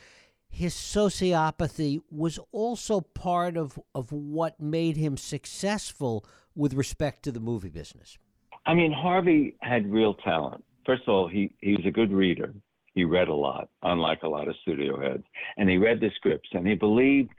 his 0.49 0.75
sociopathy 0.75 1.99
was 2.11 2.39
also 2.51 3.01
part 3.01 3.57
of, 3.57 3.79
of 3.95 4.11
what 4.11 4.59
made 4.59 4.97
him 4.97 5.17
successful 5.17 6.25
with 6.55 6.75
respect 6.75 7.23
to 7.23 7.31
the 7.31 7.39
movie 7.39 7.69
business. 7.69 8.19
I 8.65 8.75
mean, 8.75 8.91
Harvey 8.91 9.55
had 9.61 9.91
real 9.91 10.13
talent. 10.13 10.63
First 10.85 11.03
of 11.07 11.09
all, 11.09 11.27
he, 11.27 11.55
he 11.59 11.71
was 11.71 11.85
a 11.87 11.91
good 11.91 12.11
reader. 12.11 12.53
He 12.93 13.03
read 13.03 13.27
a 13.27 13.33
lot, 13.33 13.69
unlike 13.81 14.23
a 14.23 14.27
lot 14.27 14.47
of 14.47 14.55
studio 14.61 14.99
heads. 14.99 15.23
And 15.57 15.69
he 15.69 15.77
read 15.77 15.99
the 15.99 16.11
scripts 16.15 16.49
and 16.53 16.67
he 16.67 16.75
believed 16.75 17.31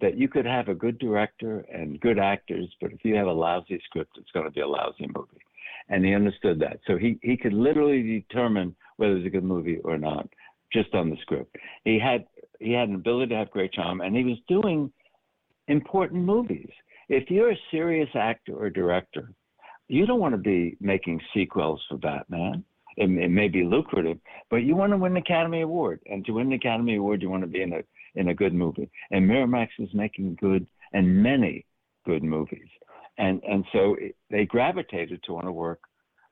that 0.00 0.16
you 0.16 0.28
could 0.28 0.44
have 0.44 0.68
a 0.68 0.74
good 0.74 0.98
director 0.98 1.64
and 1.72 2.00
good 2.00 2.18
actors, 2.18 2.68
but 2.80 2.92
if 2.92 3.04
you 3.04 3.14
have 3.14 3.28
a 3.28 3.32
lousy 3.32 3.80
script, 3.84 4.16
it's 4.18 4.30
going 4.32 4.44
to 4.44 4.50
be 4.50 4.60
a 4.60 4.68
lousy 4.68 5.06
movie. 5.14 5.40
And 5.88 6.04
he 6.04 6.14
understood 6.14 6.58
that. 6.60 6.80
So 6.86 6.98
he, 6.98 7.18
he 7.22 7.36
could 7.36 7.52
literally 7.52 8.02
determine 8.02 8.74
whether 8.96 9.16
it's 9.16 9.26
a 9.26 9.30
good 9.30 9.44
movie 9.44 9.78
or 9.84 9.96
not 9.96 10.28
just 10.72 10.94
on 10.94 11.10
the 11.10 11.16
script. 11.22 11.56
He 11.84 11.98
had 11.98 12.26
he 12.58 12.72
had 12.72 12.88
an 12.88 12.94
ability 12.94 13.30
to 13.30 13.36
have 13.36 13.50
great 13.50 13.72
charm, 13.72 14.00
and 14.00 14.16
he 14.16 14.24
was 14.24 14.38
doing 14.48 14.90
important 15.68 16.24
movies. 16.24 16.70
If 17.08 17.30
you're 17.30 17.52
a 17.52 17.58
serious 17.70 18.08
actor 18.14 18.54
or 18.56 18.70
director, 18.70 19.32
you 19.88 20.06
don't 20.06 20.20
want 20.20 20.34
to 20.34 20.38
be 20.38 20.76
making 20.80 21.20
sequels 21.34 21.82
for 21.88 21.98
Batman. 21.98 22.64
It, 22.96 23.10
it 23.10 23.30
may 23.30 23.48
be 23.48 23.64
lucrative, 23.64 24.18
but 24.50 24.58
you 24.58 24.74
want 24.74 24.92
to 24.92 24.96
win 24.96 25.12
an 25.12 25.18
Academy 25.18 25.62
Award, 25.62 26.00
and 26.06 26.24
to 26.24 26.32
win 26.32 26.48
an 26.48 26.52
Academy 26.54 26.96
Award, 26.96 27.22
you 27.22 27.30
want 27.30 27.42
to 27.42 27.48
be 27.48 27.62
in 27.62 27.72
a 27.72 27.82
in 28.14 28.28
a 28.28 28.34
good 28.34 28.54
movie. 28.54 28.90
And 29.10 29.28
Miramax 29.28 29.68
was 29.78 29.92
making 29.92 30.38
good 30.40 30.66
and 30.92 31.22
many 31.22 31.66
good 32.04 32.22
movies, 32.22 32.68
and 33.18 33.42
and 33.44 33.64
so 33.72 33.96
it, 33.98 34.16
they 34.30 34.46
gravitated 34.46 35.22
to 35.24 35.32
want 35.32 35.46
to 35.46 35.52
work 35.52 35.80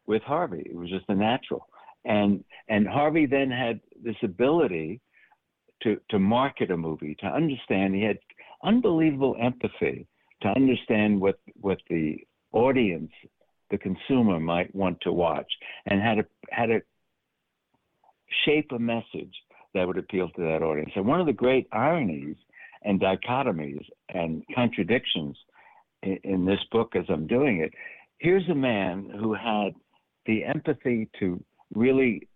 with 0.06 0.22
Harvey. 0.22 0.62
It 0.66 0.76
was 0.76 0.90
just 0.90 1.04
a 1.08 1.14
natural. 1.14 1.66
And 2.04 2.44
and 2.68 2.86
Harvey 2.86 3.26
then 3.26 3.50
had 3.50 3.80
this 4.02 4.16
ability 4.22 5.00
to 5.82 6.00
to 6.10 6.18
market 6.18 6.70
a 6.70 6.76
movie, 6.76 7.14
to 7.20 7.26
understand. 7.26 7.94
He 7.94 8.02
had 8.02 8.18
unbelievable 8.62 9.36
empathy 9.40 10.06
to 10.42 10.48
understand 10.48 11.20
what 11.20 11.38
what 11.60 11.78
the 11.88 12.18
audience, 12.52 13.10
the 13.70 13.78
consumer, 13.78 14.38
might 14.38 14.74
want 14.74 15.00
to 15.02 15.12
watch, 15.12 15.50
and 15.86 16.00
how 16.00 16.14
to 16.14 16.24
how 16.50 16.66
to 16.66 16.80
shape 18.44 18.70
a 18.72 18.78
message 18.78 19.34
that 19.74 19.86
would 19.86 19.98
appeal 19.98 20.28
to 20.30 20.42
that 20.42 20.62
audience. 20.62 20.90
And 20.94 21.06
one 21.06 21.20
of 21.20 21.26
the 21.26 21.32
great 21.32 21.66
ironies 21.72 22.36
and 22.82 23.00
dichotomies 23.00 23.84
and 24.10 24.44
contradictions 24.54 25.36
in, 26.02 26.18
in 26.24 26.44
this 26.44 26.60
book, 26.70 26.94
as 26.96 27.04
I'm 27.08 27.26
doing 27.26 27.60
it, 27.60 27.72
here's 28.18 28.48
a 28.48 28.54
man 28.54 29.10
who 29.18 29.34
had 29.34 29.74
the 30.26 30.44
empathy 30.44 31.08
to 31.18 31.42
really 31.74 32.28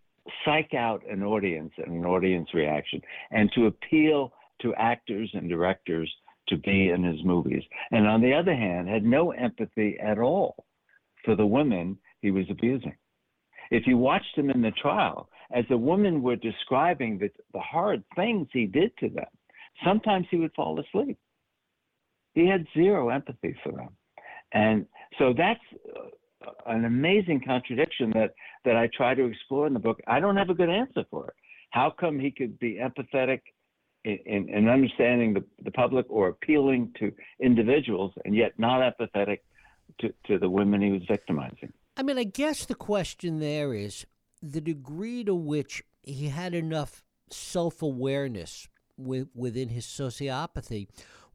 psych 0.44 0.74
out 0.74 1.02
an 1.08 1.22
audience 1.22 1.72
and 1.78 1.92
an 1.92 2.04
audience 2.04 2.48
reaction 2.52 3.00
and 3.30 3.50
to 3.54 3.66
appeal 3.66 4.32
to 4.60 4.74
actors 4.74 5.30
and 5.32 5.48
directors 5.48 6.12
to 6.48 6.56
be 6.56 6.90
in 6.90 7.04
his 7.04 7.22
movies. 7.24 7.62
And 7.90 8.06
on 8.06 8.20
the 8.20 8.34
other 8.34 8.54
hand, 8.54 8.88
had 8.88 9.04
no 9.04 9.30
empathy 9.30 9.98
at 10.00 10.18
all 10.18 10.64
for 11.28 11.36
the 11.36 11.44
women 11.44 11.98
he 12.22 12.30
was 12.30 12.46
abusing. 12.48 12.96
If 13.70 13.86
you 13.86 13.98
watched 13.98 14.34
him 14.34 14.48
in 14.48 14.62
the 14.62 14.70
trial, 14.70 15.28
as 15.52 15.66
the 15.68 15.76
women 15.76 16.22
were 16.22 16.36
describing 16.36 17.18
the, 17.18 17.28
the 17.52 17.60
hard 17.60 18.02
things 18.16 18.48
he 18.50 18.64
did 18.64 18.96
to 19.00 19.10
them, 19.10 19.26
sometimes 19.84 20.26
he 20.30 20.38
would 20.38 20.54
fall 20.54 20.80
asleep. 20.80 21.18
He 22.32 22.46
had 22.46 22.64
zero 22.74 23.10
empathy 23.10 23.54
for 23.62 23.72
them. 23.72 23.90
And 24.52 24.86
so 25.18 25.34
that's 25.36 25.60
uh, 26.46 26.50
an 26.64 26.86
amazing 26.86 27.42
contradiction 27.44 28.10
that 28.14 28.32
that 28.64 28.76
I 28.76 28.88
try 28.96 29.14
to 29.14 29.26
explore 29.26 29.66
in 29.66 29.74
the 29.74 29.80
book. 29.80 30.00
I 30.06 30.20
don't 30.20 30.38
have 30.38 30.48
a 30.48 30.54
good 30.54 30.70
answer 30.70 31.04
for 31.10 31.26
it. 31.26 31.34
How 31.72 31.90
come 31.90 32.18
he 32.18 32.30
could 32.30 32.58
be 32.58 32.80
empathetic 32.82 33.40
in, 34.04 34.18
in, 34.24 34.48
in 34.48 34.68
understanding 34.68 35.34
the, 35.34 35.44
the 35.62 35.72
public 35.72 36.06
or 36.08 36.28
appealing 36.28 36.90
to 37.00 37.12
individuals 37.38 38.14
and 38.24 38.34
yet 38.34 38.52
not 38.56 38.80
empathetic 38.80 39.40
to, 40.00 40.12
to 40.26 40.38
the 40.38 40.48
women 40.48 40.80
he 40.80 40.92
was 40.92 41.02
victimizing? 41.08 41.72
I 41.96 42.02
mean, 42.02 42.18
I 42.18 42.24
guess 42.24 42.64
the 42.64 42.74
question 42.74 43.40
there 43.40 43.74
is 43.74 44.06
the 44.42 44.60
degree 44.60 45.24
to 45.24 45.34
which 45.34 45.82
he 46.02 46.28
had 46.28 46.54
enough 46.54 47.04
self 47.30 47.82
awareness 47.82 48.68
with, 48.96 49.28
within 49.34 49.68
his 49.68 49.84
sociopathy 49.84 50.88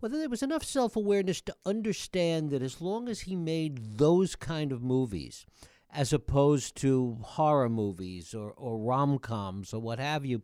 whether 0.04 0.20
there 0.20 0.28
was 0.28 0.44
enough 0.44 0.66
self 0.66 0.98
awareness 0.98 1.40
to 1.40 1.56
understand 1.66 2.52
that 2.52 2.62
as 2.62 2.82
long 2.82 3.08
as 3.08 3.22
he 3.22 3.38
made 3.38 3.98
those 3.98 4.36
kind 4.36 4.74
of 4.74 4.84
movies, 4.84 5.46
as 5.90 6.12
opposed 6.12 6.76
to 6.76 7.20
horror 7.22 7.70
movies 7.70 8.34
or, 8.34 8.52
or 8.52 8.78
rom 8.80 9.18
coms 9.18 9.74
or 9.74 9.80
what 9.80 10.00
have 10.00 10.26
you, 10.26 10.42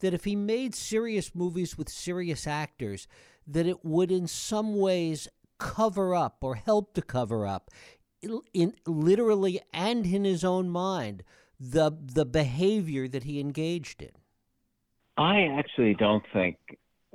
that 0.00 0.12
if 0.12 0.24
he 0.24 0.36
made 0.36 0.74
serious 0.74 1.34
movies 1.34 1.78
with 1.78 1.88
serious 1.88 2.46
actors, 2.46 3.08
that 3.46 3.64
it 3.64 3.82
would 3.82 4.12
in 4.12 4.26
some 4.26 4.78
ways 4.78 5.26
cover 5.58 6.14
up 6.14 6.38
or 6.40 6.54
help 6.54 6.94
to 6.94 7.02
cover 7.02 7.46
up, 7.46 7.70
in, 8.52 8.74
literally 8.86 9.60
and 9.72 10.06
in 10.06 10.24
his 10.24 10.44
own 10.44 10.68
mind, 10.68 11.22
the 11.60 11.90
the 11.90 12.24
behavior 12.24 13.08
that 13.08 13.24
he 13.24 13.40
engaged 13.40 14.02
in. 14.02 14.12
I 15.16 15.42
actually 15.58 15.94
don't 15.94 16.24
think 16.32 16.56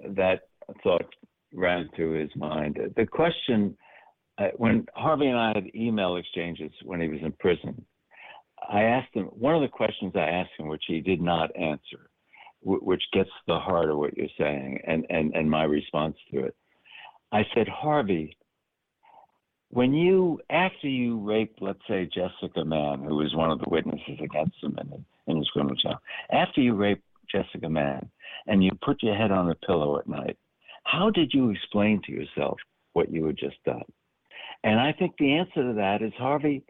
that 0.04 0.42
thought 0.84 1.06
ran 1.54 1.90
through 1.96 2.20
his 2.20 2.36
mind. 2.36 2.80
The 2.96 3.06
question, 3.06 3.78
uh, 4.38 4.50
when 4.58 4.86
Harvey 4.96 5.28
and 5.28 5.38
I 5.38 5.54
had 5.56 5.76
email 5.76 6.18
exchanges 6.18 6.72
when 6.84 7.00
he 7.00 7.08
was 7.08 7.22
in 7.22 7.32
prison, 7.34 7.86
I 8.70 8.84
asked 8.84 9.14
him 9.14 9.26
one 9.26 9.56
of 9.56 9.62
the 9.62 9.68
questions 9.68 10.14
I 10.16 10.22
asked 10.22 10.52
him, 10.58 10.68
which 10.68 10.84
he 10.88 11.00
did 11.00 11.22
not 11.22 11.56
answer, 11.56 12.10
w- 12.64 12.82
which 12.82 13.04
gets 13.14 13.30
the 13.48 13.60
heart 13.60 13.90
of 13.90 13.98
what 13.98 14.18
you're 14.18 14.28
saying 14.38 14.80
and, 14.88 15.06
and, 15.10 15.34
and 15.36 15.50
my 15.50 15.64
response 15.64 16.16
to 16.32 16.46
it. 16.46 16.56
I 17.34 17.46
said, 17.54 17.68
Harvey, 17.68 18.38
when 19.70 19.94
you, 19.94 20.40
after 20.50 20.88
you 20.88 21.20
raped, 21.20 21.62
let's 21.62 21.80
say, 21.88 22.06
Jessica 22.06 22.64
Mann, 22.64 23.04
who 23.04 23.16
was 23.16 23.36
one 23.36 23.52
of 23.52 23.60
the 23.60 23.70
witnesses 23.70 24.20
against 24.24 24.64
him 24.64 24.78
in, 24.80 25.06
in 25.28 25.38
his 25.38 25.50
criminal 25.50 25.76
trial, 25.76 26.00
after 26.32 26.62
you 26.62 26.76
raped 26.76 27.04
Jessica 27.30 27.68
Mann 27.68 28.10
and 28.48 28.64
you 28.64 28.72
put 28.82 29.04
your 29.04 29.16
head 29.16 29.32
on 29.32 29.50
a 29.50 29.56
pillow 29.56 30.00
at 30.00 30.08
night 30.08 30.38
how 30.84 31.10
did 31.10 31.34
you 31.34 31.50
explain 31.50 32.02
to 32.06 32.12
yourself 32.12 32.58
what 32.94 33.12
you 33.12 33.26
had 33.26 33.38
just 33.38 33.58
done? 33.66 33.84
And 34.64 34.80
I 34.80 34.94
think 34.94 35.16
the 35.18 35.34
answer 35.34 35.64
to 35.64 35.74
that 35.74 36.02
is 36.02 36.14
Harvey 36.18 36.64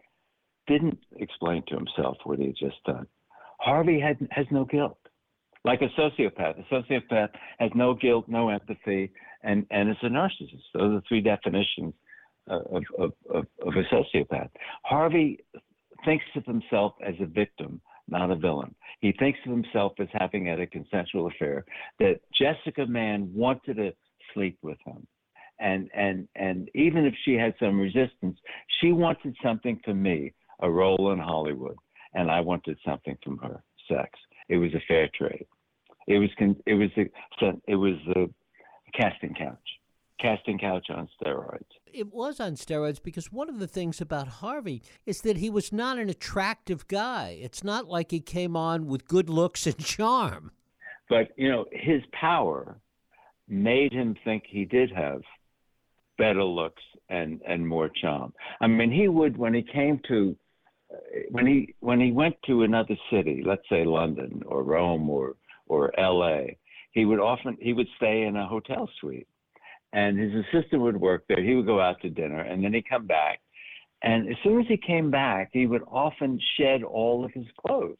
didn't 0.66 0.98
explain 1.16 1.62
to 1.68 1.74
himself 1.74 2.16
what 2.24 2.38
he 2.38 2.46
had 2.46 2.56
just 2.56 2.82
done. 2.84 3.06
Harvey 3.60 4.00
had, 4.00 4.26
has 4.30 4.46
no 4.50 4.64
guilt, 4.64 4.98
like 5.64 5.82
a 5.82 5.88
sociopath. 6.00 6.58
A 6.58 6.74
sociopath 6.74 7.30
has 7.58 7.70
no 7.74 7.94
guilt, 7.94 8.26
no 8.28 8.48
empathy, 8.48 9.12
and, 9.44 9.66
and 9.70 9.90
is 9.90 9.96
a 10.02 10.06
narcissist. 10.06 10.62
Those 10.72 10.82
are 10.82 10.94
the 10.94 11.02
three 11.08 11.20
definitions 11.20 11.94
of, 12.48 12.82
of, 12.98 13.12
of, 13.32 13.46
of 13.66 13.74
a 13.74 13.94
sociopath. 13.94 14.50
Harvey 14.84 15.38
thinks 16.04 16.24
of 16.36 16.44
himself 16.44 16.94
as 17.06 17.14
a 17.20 17.26
victim, 17.26 17.80
not 18.08 18.30
a 18.30 18.36
villain. 18.36 18.74
He 19.00 19.12
thinks 19.12 19.38
of 19.46 19.52
himself 19.52 19.92
as 19.98 20.08
having 20.12 20.46
had 20.46 20.60
a 20.60 20.66
consensual 20.66 21.28
affair, 21.28 21.64
that 22.00 22.20
Jessica 22.38 22.86
Mann 22.86 23.30
wanted 23.32 23.76
to 23.76 23.92
sleep 24.32 24.58
with 24.62 24.78
him. 24.84 25.06
And 25.60 25.88
and 25.94 26.26
and 26.34 26.68
even 26.74 27.04
if 27.04 27.14
she 27.24 27.34
had 27.34 27.54
some 27.60 27.78
resistance, 27.78 28.36
she 28.80 28.90
wanted 28.90 29.36
something 29.42 29.80
from 29.84 30.02
me, 30.02 30.32
a 30.60 30.68
role 30.68 31.12
in 31.12 31.18
Hollywood, 31.20 31.76
and 32.12 32.28
I 32.28 32.40
wanted 32.40 32.76
something 32.84 33.16
from 33.22 33.38
her, 33.38 33.62
sex. 33.88 34.10
It 34.48 34.56
was 34.56 34.74
a 34.74 34.82
fair 34.88 35.08
trade. 35.14 35.46
It 36.08 36.18
was 36.18 36.28
it 36.66 36.74
was 36.74 36.90
a, 36.98 37.52
it 37.68 37.76
was 37.76 37.94
the 38.08 38.28
casting 38.96 39.34
couch 39.34 39.58
casting 40.20 40.58
couch 40.58 40.86
on 40.90 41.08
steroids. 41.20 41.64
It 41.92 42.12
was 42.12 42.40
on 42.40 42.54
steroids 42.54 43.02
because 43.02 43.32
one 43.32 43.48
of 43.48 43.58
the 43.58 43.66
things 43.66 44.00
about 44.00 44.28
Harvey 44.28 44.82
is 45.06 45.20
that 45.22 45.36
he 45.36 45.50
was 45.50 45.72
not 45.72 45.98
an 45.98 46.08
attractive 46.08 46.88
guy. 46.88 47.38
It's 47.40 47.62
not 47.62 47.86
like 47.86 48.10
he 48.10 48.20
came 48.20 48.56
on 48.56 48.86
with 48.86 49.06
good 49.06 49.28
looks 49.28 49.66
and 49.66 49.78
charm. 49.84 50.52
But, 51.08 51.28
you 51.36 51.50
know, 51.50 51.66
his 51.72 52.02
power 52.18 52.78
made 53.48 53.92
him 53.92 54.16
think 54.24 54.44
he 54.46 54.64
did 54.64 54.90
have 54.92 55.20
better 56.16 56.44
looks 56.44 56.82
and, 57.10 57.42
and 57.46 57.66
more 57.66 57.90
charm. 57.90 58.32
I 58.60 58.66
mean, 58.66 58.90
he 58.90 59.08
would, 59.08 59.36
when 59.36 59.52
he 59.52 59.62
came 59.62 60.00
to, 60.08 60.36
uh, 60.90 60.96
when 61.30 61.46
he 61.46 61.74
when 61.80 62.00
he 62.00 62.12
went 62.12 62.36
to 62.46 62.62
another 62.62 62.96
city, 63.10 63.42
let's 63.44 63.68
say 63.68 63.84
London 63.84 64.42
or 64.46 64.62
Rome 64.62 65.10
or 65.10 65.36
or 65.66 65.98
L.A., 65.98 66.58
he 66.94 67.04
would 67.04 67.20
often 67.20 67.56
he 67.60 67.72
would 67.72 67.88
stay 67.96 68.22
in 68.22 68.36
a 68.36 68.46
hotel 68.46 68.88
suite 69.00 69.28
and 69.94 70.18
his 70.18 70.32
assistant 70.44 70.82
would 70.82 71.00
work 71.00 71.24
there. 71.28 71.42
He 71.42 71.54
would 71.54 71.66
go 71.66 71.80
out 71.80 72.00
to 72.02 72.10
dinner, 72.10 72.40
and 72.40 72.62
then 72.62 72.74
he'd 72.74 72.88
come 72.88 73.06
back. 73.06 73.40
And 74.02 74.28
as 74.28 74.34
soon 74.42 74.60
as 74.60 74.66
he 74.68 74.76
came 74.76 75.10
back, 75.10 75.50
he 75.52 75.66
would 75.66 75.82
often 75.86 76.38
shed 76.58 76.82
all 76.82 77.24
of 77.24 77.30
his 77.32 77.46
clothes. 77.64 77.96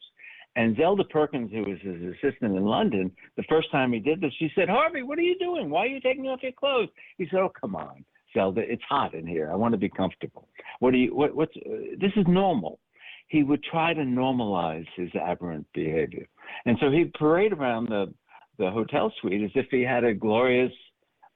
And 0.57 0.75
Zelda 0.77 1.05
Perkins, 1.05 1.51
who 1.51 1.61
was 1.61 1.79
his 1.81 2.15
assistant 2.15 2.55
in 2.55 2.65
London, 2.65 3.11
the 3.37 3.43
first 3.43 3.71
time 3.71 3.93
he 3.93 3.99
did 3.99 4.21
this, 4.21 4.31
she 4.37 4.51
said, 4.55 4.69
Harvey, 4.69 5.03
what 5.03 5.17
are 5.17 5.23
you 5.23 5.37
doing? 5.39 5.69
Why 5.69 5.81
are 5.81 5.87
you 5.87 6.01
taking 6.01 6.27
off 6.27 6.43
your 6.43 6.51
clothes? 6.51 6.89
He 7.17 7.27
said, 7.31 7.39
Oh, 7.39 7.51
come 7.59 7.75
on, 7.75 8.05
Zelda, 8.33 8.61
it's 8.61 8.83
hot 8.87 9.13
in 9.13 9.25
here. 9.25 9.49
I 9.51 9.55
want 9.55 9.73
to 9.73 9.77
be 9.77 9.89
comfortable. 9.89 10.47
What 10.79 10.91
do 10.91 10.97
you? 10.97 11.15
What, 11.15 11.33
what's? 11.35 11.55
Uh, 11.57 11.95
this 11.99 12.11
is 12.17 12.25
normal. 12.27 12.79
He 13.27 13.43
would 13.43 13.63
try 13.63 13.93
to 13.93 14.01
normalize 14.01 14.85
his 14.95 15.09
aberrant 15.15 15.65
behavior, 15.73 16.27
and 16.65 16.77
so 16.79 16.91
he'd 16.91 17.13
parade 17.13 17.53
around 17.53 17.87
the 17.87 18.13
the 18.57 18.71
hotel 18.71 19.11
suite 19.19 19.43
as 19.43 19.51
if 19.55 19.67
he 19.69 19.81
had 19.81 20.03
a 20.03 20.13
glorious 20.13 20.71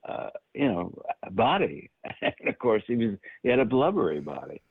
uh, 0.07 0.29
you 0.53 0.67
know, 0.67 0.93
body. 1.31 1.89
and 2.21 2.33
of 2.47 2.57
course, 2.59 2.83
he 2.87 2.95
was 2.95 3.15
he 3.43 3.49
had 3.49 3.59
a 3.59 3.65
blubbery 3.65 4.21
body. 4.21 4.61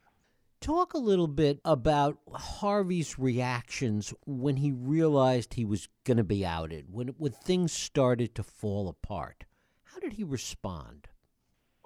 Talk 0.60 0.94
a 0.94 0.98
little 0.98 1.28
bit 1.28 1.60
about 1.64 2.18
Harvey's 2.32 3.18
reactions 3.18 4.12
when 4.26 4.56
he 4.56 4.72
realized 4.72 5.54
he 5.54 5.64
was 5.64 5.88
going 6.04 6.16
to 6.16 6.24
be 6.24 6.44
outed, 6.44 6.86
when 6.90 7.08
when 7.18 7.32
things 7.32 7.72
started 7.72 8.34
to 8.34 8.42
fall 8.42 8.88
apart. 8.88 9.44
How 9.84 10.00
did 10.00 10.14
he 10.14 10.24
respond? 10.24 11.08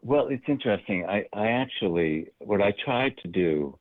Well, 0.05 0.29
it's 0.29 0.44
interesting. 0.48 1.07
I, 1.07 1.25
I 1.33 1.48
actually, 1.48 2.29
what 2.38 2.61
I 2.61 2.72
tried 2.85 3.16
to 3.18 3.29
do 3.29 3.79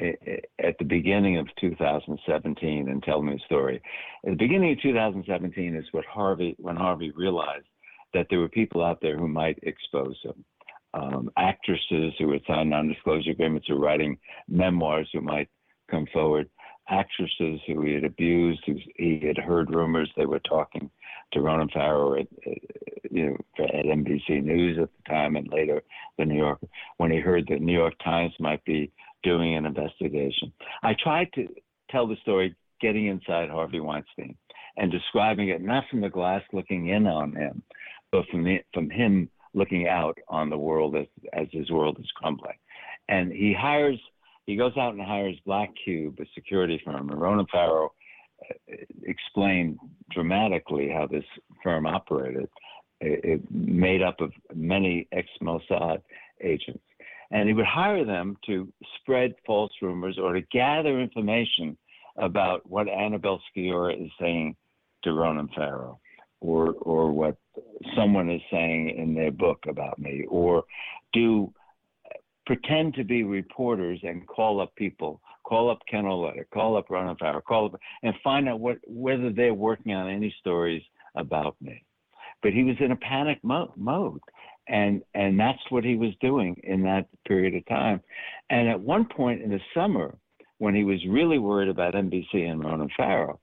at 0.00 0.78
the 0.78 0.84
beginning 0.84 1.38
of 1.38 1.46
2017 1.60 2.88
and 2.88 3.02
tell 3.02 3.22
me 3.22 3.34
a 3.34 3.44
story. 3.44 3.82
At 4.24 4.30
the 4.30 4.36
beginning 4.36 4.72
of 4.72 4.82
2017 4.82 5.76
is 5.76 5.84
what 5.92 6.04
Harvey, 6.04 6.56
when 6.58 6.76
Harvey 6.76 7.10
realized 7.10 7.66
that 8.14 8.26
there 8.30 8.40
were 8.40 8.48
people 8.48 8.84
out 8.84 9.00
there 9.00 9.18
who 9.18 9.28
might 9.28 9.58
expose 9.62 10.16
him. 10.22 10.44
Um, 10.92 11.30
actresses 11.36 12.14
who 12.18 12.32
had 12.32 12.42
signed 12.48 12.70
non-disclosure 12.70 13.30
agreements 13.30 13.70
or 13.70 13.76
writing 13.76 14.18
memoirs 14.48 15.08
who 15.12 15.20
might 15.20 15.48
come 15.90 16.06
forward. 16.12 16.48
Actresses 16.88 17.60
who 17.66 17.82
he 17.82 17.94
had 17.94 18.04
abused, 18.04 18.62
who 18.66 18.76
he 18.96 19.22
had 19.24 19.38
heard 19.38 19.72
rumors 19.72 20.10
they 20.16 20.26
were 20.26 20.40
talking 20.40 20.90
to 21.32 21.40
Ronan 21.40 21.68
Farrow 21.68 22.18
at, 22.18 22.26
you 23.10 23.26
know, 23.26 23.36
at 23.64 23.84
NBC 23.84 24.42
News 24.42 24.78
at 24.82 24.88
the 24.96 25.08
time 25.08 25.36
and 25.36 25.48
later 25.52 25.82
the 26.18 26.24
New 26.24 26.36
York. 26.36 26.58
when 26.96 27.12
he 27.12 27.20
heard 27.20 27.46
the 27.48 27.58
New 27.60 27.72
York 27.72 27.94
Times 28.02 28.32
might 28.40 28.64
be 28.64 28.90
doing 29.22 29.56
an 29.56 29.66
investigation. 29.66 30.52
I 30.82 30.94
tried 31.02 31.28
to 31.34 31.48
tell 31.90 32.06
the 32.06 32.16
story 32.22 32.54
getting 32.80 33.06
inside 33.06 33.50
Harvey 33.50 33.80
Weinstein 33.80 34.36
and 34.76 34.90
describing 34.90 35.48
it 35.48 35.60
not 35.60 35.84
from 35.90 36.00
the 36.00 36.08
glass 36.08 36.42
looking 36.52 36.88
in 36.88 37.06
on 37.06 37.34
him, 37.34 37.62
but 38.12 38.24
from 38.30 38.44
the, 38.44 38.58
from 38.72 38.90
him 38.90 39.28
looking 39.54 39.88
out 39.88 40.16
on 40.28 40.48
the 40.48 40.58
world 40.58 40.96
as 40.96 41.06
as 41.32 41.46
his 41.52 41.70
world 41.70 41.98
is 41.98 42.10
crumbling. 42.14 42.56
And 43.08 43.32
he 43.32 43.52
hires 43.52 43.98
he 44.46 44.56
goes 44.56 44.72
out 44.76 44.94
and 44.94 45.02
hires 45.02 45.36
Black 45.44 45.70
Cube, 45.84 46.18
a 46.20 46.24
security 46.34 46.80
firm, 46.84 47.10
and 47.10 47.20
Ronan 47.20 47.46
Farrow 47.52 47.92
uh, 48.42 48.74
explained 49.04 49.78
dramatically 50.10 50.90
how 50.92 51.06
this 51.06 51.24
firm 51.62 51.86
operated. 51.86 52.48
It, 53.00 53.20
it 53.24 53.50
made 53.50 54.02
up 54.02 54.20
of 54.20 54.32
many 54.54 55.06
ex-Mossad 55.12 56.02
agents, 56.42 56.82
and 57.30 57.48
he 57.48 57.54
would 57.54 57.66
hire 57.66 58.04
them 58.04 58.36
to 58.46 58.72
spread 59.00 59.34
false 59.46 59.72
rumors 59.80 60.18
or 60.18 60.34
to 60.34 60.42
gather 60.52 61.00
information 61.00 61.76
about 62.16 62.68
what 62.68 62.88
Annabella 62.88 63.38
Sciorra 63.56 63.94
is 63.94 64.10
saying 64.20 64.56
to 65.04 65.12
Ronan 65.12 65.48
Farrow 65.54 66.00
or 66.40 66.72
or 66.72 67.12
what 67.12 67.36
someone 67.94 68.30
is 68.30 68.40
saying 68.50 68.90
in 68.90 69.14
their 69.14 69.30
book 69.30 69.64
about 69.68 69.98
me, 69.98 70.24
or 70.28 70.64
do 71.12 71.52
pretend 72.46 72.94
to 72.94 73.04
be 73.04 73.22
reporters 73.22 74.00
and 74.02 74.26
call 74.26 74.60
up 74.60 74.74
people, 74.74 75.20
call 75.44 75.70
up 75.70 75.78
Ken 75.88 76.04
Auletta, 76.04 76.44
call 76.52 76.76
up 76.76 76.90
Ronan 76.90 77.16
Farrow, 77.16 77.40
call 77.40 77.66
up 77.66 77.80
and 78.02 78.14
find 78.24 78.48
out 78.48 78.60
what 78.60 78.78
whether 78.86 79.30
they're 79.30 79.54
working 79.54 79.92
on 79.92 80.10
any 80.10 80.34
stories 80.40 80.82
about 81.14 81.56
me. 81.60 81.84
But 82.42 82.52
he 82.52 82.64
was 82.64 82.76
in 82.80 82.92
a 82.92 82.96
panic 82.96 83.38
mo- 83.42 83.72
mode, 83.76 84.20
and 84.70 85.02
and 85.14 85.38
that's 85.38 85.58
what 85.68 85.84
he 85.84 85.96
was 85.96 86.12
doing 86.20 86.58
in 86.62 86.82
that 86.84 87.06
period 87.26 87.54
of 87.54 87.66
time. 87.66 88.00
And 88.48 88.68
at 88.68 88.80
one 88.80 89.04
point 89.04 89.42
in 89.42 89.50
the 89.50 89.60
summer, 89.74 90.16
when 90.58 90.74
he 90.74 90.84
was 90.84 90.98
really 91.08 91.38
worried 91.38 91.68
about 91.68 91.94
NBC 91.94 92.48
and 92.48 92.64
Ronan 92.64 92.88
Farrow, 92.96 93.40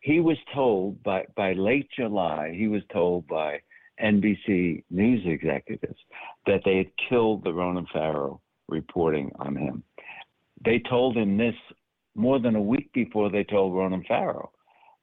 he 0.00 0.20
was 0.20 0.38
told 0.54 1.02
by 1.02 1.26
by 1.36 1.52
late 1.52 1.88
July, 1.94 2.54
he 2.56 2.68
was 2.68 2.82
told 2.92 3.26
by 3.26 3.60
NBC 4.02 4.84
news 4.90 5.22
executives 5.26 5.98
that 6.46 6.62
they 6.64 6.78
had 6.78 6.90
killed 7.08 7.44
the 7.44 7.52
Ronan 7.52 7.86
Farrow 7.92 8.40
reporting 8.68 9.30
on 9.40 9.56
him. 9.56 9.82
They 10.64 10.80
told 10.88 11.16
him 11.16 11.36
this 11.36 11.54
more 12.14 12.38
than 12.38 12.54
a 12.54 12.62
week 12.62 12.92
before 12.92 13.30
they 13.30 13.44
told 13.44 13.74
Ronan 13.74 14.04
Farrow 14.06 14.52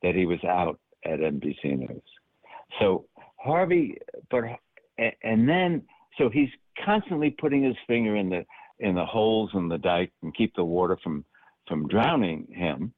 that 0.03 0.15
he 0.15 0.25
was 0.25 0.43
out 0.45 0.79
at 1.05 1.19
NBC 1.19 1.77
News. 1.77 2.01
So 2.79 3.05
Harvey, 3.37 3.97
but 4.29 4.43
and 5.23 5.47
then 5.47 5.83
so 6.17 6.29
he's 6.29 6.49
constantly 6.83 7.29
putting 7.29 7.63
his 7.63 7.75
finger 7.87 8.15
in 8.15 8.29
the 8.29 8.45
in 8.79 8.95
the 8.95 9.05
holes 9.05 9.51
in 9.53 9.67
the 9.67 9.77
dike 9.77 10.11
and 10.23 10.35
keep 10.35 10.55
the 10.55 10.63
water 10.63 10.97
from 11.03 11.25
from 11.67 11.87
drowning 11.87 12.47
him. 12.51 12.93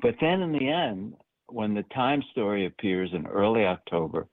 But 0.00 0.14
then 0.20 0.42
in 0.42 0.52
the 0.52 0.68
end, 0.68 1.14
when 1.48 1.74
the 1.74 1.82
Time 1.94 2.22
story 2.30 2.66
appears 2.66 3.10
in 3.12 3.26
early 3.26 3.66
October 3.66 4.26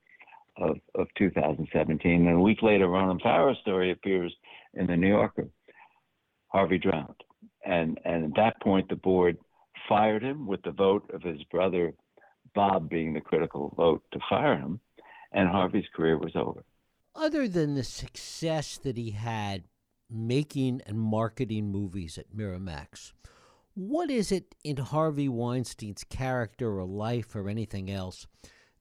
of, 0.58 0.78
of 0.96 1.08
2017, 1.18 2.28
and 2.28 2.38
a 2.38 2.40
week 2.40 2.62
later, 2.62 2.88
Ronan 2.88 3.20
Farrow's 3.20 3.58
story 3.62 3.92
appears 3.92 4.34
in 4.74 4.88
the 4.88 4.96
New 4.96 5.10
Yorker, 5.10 5.50
Harvey 6.48 6.78
drowned. 6.78 7.16
And, 7.66 8.00
and 8.06 8.26
at 8.26 8.36
that 8.36 8.62
point, 8.62 8.88
the 8.88 8.96
board 8.96 9.38
fired 9.90 10.24
him 10.24 10.48
with 10.48 10.62
the 10.64 10.72
vote 10.72 11.10
of 11.14 11.22
his 11.22 11.44
brother 11.52 11.94
Bob 12.56 12.90
being 12.90 13.14
the 13.14 13.22
critical 13.22 13.74
vote 13.76 14.04
to 14.14 14.20
fire 14.30 14.58
him, 14.58 14.80
and 15.34 15.50
Harvey's 15.50 15.86
career 15.96 16.18
was 16.18 16.36
over. 16.36 16.64
Other 17.18 17.48
than 17.48 17.74
the 17.74 17.84
success 17.84 18.78
that 18.78 18.96
he 18.96 19.10
had 19.10 19.64
making 20.08 20.82
and 20.86 21.00
marketing 21.00 21.72
movies 21.72 22.20
at 22.20 22.36
Miramax, 22.36 23.12
what 23.74 24.12
is 24.12 24.32
it 24.32 24.54
in 24.64 24.78
Harvey 24.78 25.28
Weinstein's 25.28 26.04
character 26.04 26.80
or 26.80 26.86
life 26.86 27.36
or 27.36 27.50
anything 27.50 27.90
else 27.90 28.28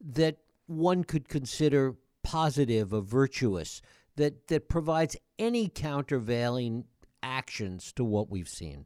that 0.01 0.37
one 0.67 1.03
could 1.03 1.31
consider 1.31 1.97
positive 2.23 2.93
or 2.93 3.01
virtuous 3.01 3.81
that, 4.17 4.49
that 4.49 4.69
provides 4.69 5.17
any 5.39 5.69
countervailing 5.69 6.85
actions 7.23 7.91
to 7.95 8.05
what 8.05 8.31
we've 8.31 8.49
seen? 8.49 8.85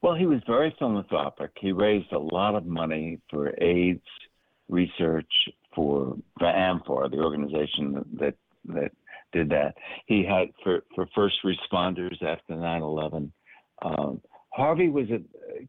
Well, 0.00 0.14
he 0.14 0.26
was 0.26 0.40
very 0.46 0.74
philanthropic. 0.78 1.50
He 1.60 1.72
raised 1.72 2.12
a 2.12 2.18
lot 2.18 2.54
of 2.54 2.64
money 2.64 3.20
for 3.30 3.52
AIDS 3.62 4.06
research 4.68 5.32
for, 5.78 6.16
for 6.40 6.46
AMFAR, 6.46 7.08
the 7.08 7.18
organization 7.18 8.04
that 8.18 8.34
that 8.64 8.90
did 9.32 9.48
that. 9.50 9.74
He 10.06 10.24
had 10.24 10.48
for, 10.64 10.82
for 10.94 11.08
first 11.14 11.36
responders 11.44 12.20
after 12.20 12.54
9/11. 12.54 13.30
Um, 13.82 14.20
Harvey 14.52 14.88
was 14.88 15.06
a, 15.10 15.20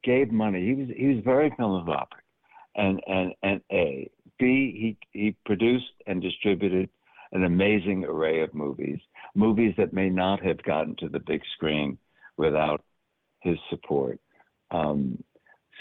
gave 0.03 0.31
money. 0.31 0.65
He 0.65 0.73
was 0.73 0.87
he 0.97 1.07
was 1.13 1.23
very 1.23 1.53
philanthropic, 1.55 2.23
and 2.75 2.99
and 3.05 3.33
and 3.43 3.61
a 3.71 4.09
b 4.39 4.97
he 5.11 5.19
he 5.19 5.35
produced 5.45 5.93
and 6.07 6.23
distributed 6.23 6.89
an 7.31 7.43
amazing 7.43 8.03
array 8.03 8.41
of 8.41 8.51
movies, 8.55 8.99
movies 9.35 9.75
that 9.77 9.93
may 9.93 10.09
not 10.09 10.43
have 10.43 10.63
gotten 10.63 10.95
to 10.95 11.07
the 11.07 11.19
big 11.19 11.41
screen 11.55 11.99
without 12.37 12.81
his 13.41 13.57
support. 13.69 14.19
Um, 14.71 15.23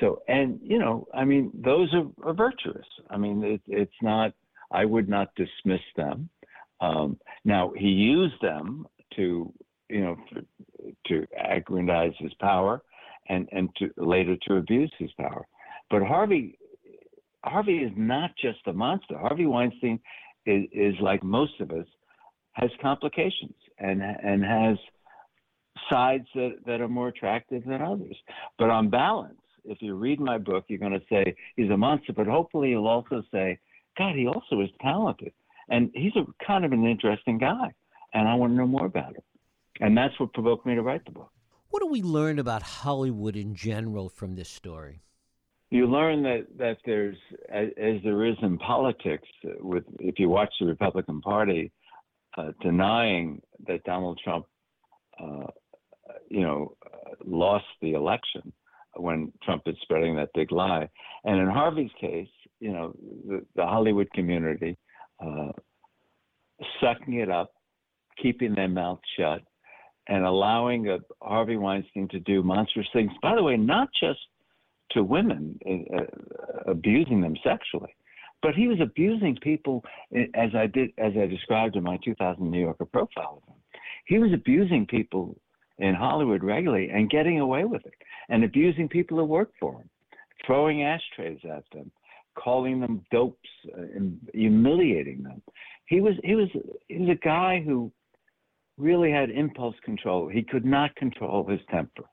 So, 0.00 0.22
and 0.28 0.60
you 0.62 0.78
know, 0.78 1.06
I 1.12 1.24
mean, 1.24 1.50
those 1.54 1.92
are, 1.94 2.06
are 2.28 2.34
virtuous. 2.34 2.86
I 3.10 3.16
mean, 3.16 3.42
it, 3.42 3.60
it's 3.66 4.00
not. 4.02 4.32
I 4.70 4.84
would 4.84 5.08
not 5.08 5.34
dismiss 5.34 5.80
them. 5.96 6.28
Um, 6.80 7.18
now, 7.44 7.72
he 7.76 7.88
used 7.88 8.40
them 8.42 8.86
to, 9.16 9.52
you 9.88 10.00
know, 10.00 10.16
to 11.06 11.26
aggrandize 11.36 12.12
his 12.18 12.32
power, 12.34 12.82
and 13.28 13.48
and 13.50 13.70
to 13.76 13.90
later 13.96 14.36
to 14.46 14.56
abuse 14.56 14.92
his 14.98 15.10
power. 15.18 15.46
But 15.90 16.02
Harvey, 16.02 16.58
Harvey 17.44 17.78
is 17.78 17.92
not 17.96 18.30
just 18.40 18.58
a 18.66 18.72
monster. 18.72 19.18
Harvey 19.18 19.46
Weinstein 19.46 19.98
is, 20.46 20.64
is 20.72 20.94
like 21.00 21.22
most 21.24 21.60
of 21.60 21.70
us, 21.70 21.86
has 22.52 22.70
complications 22.80 23.54
and 23.78 24.02
and 24.02 24.44
has 24.44 24.76
sides 25.90 26.26
that, 26.34 26.56
that 26.66 26.80
are 26.80 26.88
more 26.88 27.08
attractive 27.08 27.64
than 27.64 27.80
others. 27.80 28.16
But 28.58 28.70
on 28.70 28.90
balance, 28.90 29.38
if 29.68 29.82
you 29.82 29.94
read 29.94 30.20
my 30.20 30.38
book, 30.38 30.64
you're 30.68 30.78
going 30.78 30.92
to 30.92 31.02
say 31.10 31.34
he's 31.56 31.70
a 31.70 31.76
monster, 31.76 32.12
but 32.12 32.26
hopefully 32.26 32.70
you'll 32.70 32.88
also 32.88 33.22
say, 33.32 33.58
God, 33.96 34.14
he 34.14 34.26
also 34.26 34.60
is 34.60 34.70
talented. 34.80 35.32
And 35.68 35.90
he's 35.94 36.16
a 36.16 36.24
kind 36.44 36.64
of 36.64 36.72
an 36.72 36.86
interesting 36.86 37.38
guy. 37.38 37.72
And 38.14 38.26
I 38.26 38.34
want 38.34 38.52
to 38.52 38.56
know 38.56 38.66
more 38.66 38.86
about 38.86 39.16
him. 39.16 39.22
And 39.80 39.96
that's 39.96 40.18
what 40.18 40.32
provoked 40.32 40.66
me 40.66 40.74
to 40.74 40.82
write 40.82 41.04
the 41.04 41.12
book. 41.12 41.30
What 41.70 41.80
do 41.80 41.86
we 41.86 42.02
learn 42.02 42.38
about 42.38 42.62
Hollywood 42.62 43.36
in 43.36 43.54
general 43.54 44.08
from 44.08 44.34
this 44.34 44.48
story? 44.48 45.02
You 45.70 45.86
learn 45.86 46.22
that, 46.22 46.46
that 46.56 46.78
there's, 46.86 47.18
as, 47.50 47.68
as 47.76 47.96
there 48.02 48.24
is 48.24 48.36
in 48.40 48.56
politics, 48.56 49.28
with 49.60 49.84
if 49.98 50.18
you 50.18 50.30
watch 50.30 50.52
the 50.58 50.66
Republican 50.66 51.20
Party, 51.20 51.70
uh, 52.38 52.52
denying 52.62 53.42
that 53.66 53.84
Donald 53.84 54.18
Trump, 54.24 54.46
uh, 55.22 55.48
you 56.30 56.40
know, 56.40 56.74
uh, 56.86 57.10
lost 57.26 57.66
the 57.82 57.92
election 57.92 58.52
when 58.98 59.32
Trump 59.42 59.62
is 59.66 59.76
spreading 59.82 60.16
that 60.16 60.30
big 60.34 60.52
lie. 60.52 60.88
And 61.24 61.40
in 61.40 61.48
Harvey's 61.48 61.90
case, 62.00 62.28
you 62.60 62.72
know, 62.72 62.94
the, 63.26 63.44
the 63.56 63.64
Hollywood 63.64 64.10
community 64.12 64.76
uh, 65.24 65.52
sucking 66.80 67.14
it 67.14 67.30
up, 67.30 67.52
keeping 68.20 68.54
their 68.54 68.68
mouth 68.68 69.00
shut, 69.16 69.42
and 70.08 70.24
allowing 70.24 70.88
a 70.88 70.98
Harvey 71.22 71.56
Weinstein 71.56 72.08
to 72.08 72.20
do 72.20 72.42
monstrous 72.42 72.86
things. 72.92 73.12
By 73.22 73.34
the 73.34 73.42
way, 73.42 73.56
not 73.56 73.88
just 74.00 74.20
to 74.92 75.04
women, 75.04 75.58
uh, 75.68 76.70
abusing 76.70 77.20
them 77.20 77.36
sexually, 77.44 77.94
but 78.42 78.54
he 78.54 78.68
was 78.68 78.78
abusing 78.80 79.36
people 79.42 79.84
as 80.34 80.50
I 80.54 80.66
did, 80.66 80.90
as 80.98 81.12
I 81.20 81.26
described 81.26 81.76
in 81.76 81.82
my 81.82 81.98
2000 82.04 82.50
New 82.50 82.60
Yorker 82.60 82.86
profile 82.86 83.42
of 83.42 83.52
him. 83.52 83.60
He 84.06 84.18
was 84.18 84.32
abusing 84.32 84.86
people 84.86 85.36
in 85.78 85.94
Hollywood 85.94 86.42
regularly 86.42 86.90
and 86.90 87.10
getting 87.10 87.40
away 87.40 87.64
with 87.64 87.84
it, 87.84 87.94
and 88.28 88.44
abusing 88.44 88.88
people 88.88 89.18
who 89.18 89.24
work 89.24 89.52
for 89.58 89.74
him, 89.74 89.88
throwing 90.44 90.82
ashtrays 90.82 91.40
at 91.44 91.64
them, 91.72 91.90
calling 92.36 92.80
them 92.80 93.04
dopes, 93.10 93.48
uh, 93.76 93.82
and 93.82 94.18
humiliating 94.32 95.22
them. 95.22 95.42
He 95.86 96.00
was 96.00 96.14
he 96.22 96.34
was 96.34 96.48
he 96.88 96.98
was 96.98 97.08
a 97.08 97.26
guy 97.26 97.62
who 97.64 97.92
really 98.76 99.10
had 99.10 99.30
impulse 99.30 99.76
control. 99.84 100.28
He 100.28 100.42
could 100.42 100.64
not 100.64 100.94
control 100.96 101.46
his 101.46 101.60
temper, 101.70 102.04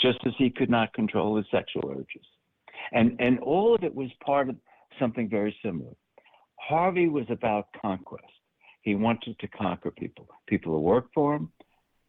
just 0.00 0.18
as 0.26 0.32
he 0.38 0.50
could 0.50 0.70
not 0.70 0.92
control 0.94 1.36
his 1.36 1.46
sexual 1.50 1.90
urges, 1.90 2.26
and 2.92 3.16
and 3.20 3.38
all 3.40 3.74
of 3.74 3.84
it 3.84 3.94
was 3.94 4.10
part 4.24 4.48
of 4.48 4.56
something 4.98 5.28
very 5.28 5.56
similar. 5.64 5.92
Harvey 6.56 7.08
was 7.08 7.26
about 7.28 7.66
conquest. 7.80 8.24
He 8.82 8.94
wanted 8.94 9.38
to 9.38 9.48
conquer 9.48 9.90
people, 9.90 10.28
people 10.46 10.72
who 10.72 10.80
worked 10.80 11.14
for 11.14 11.34
him, 11.36 11.52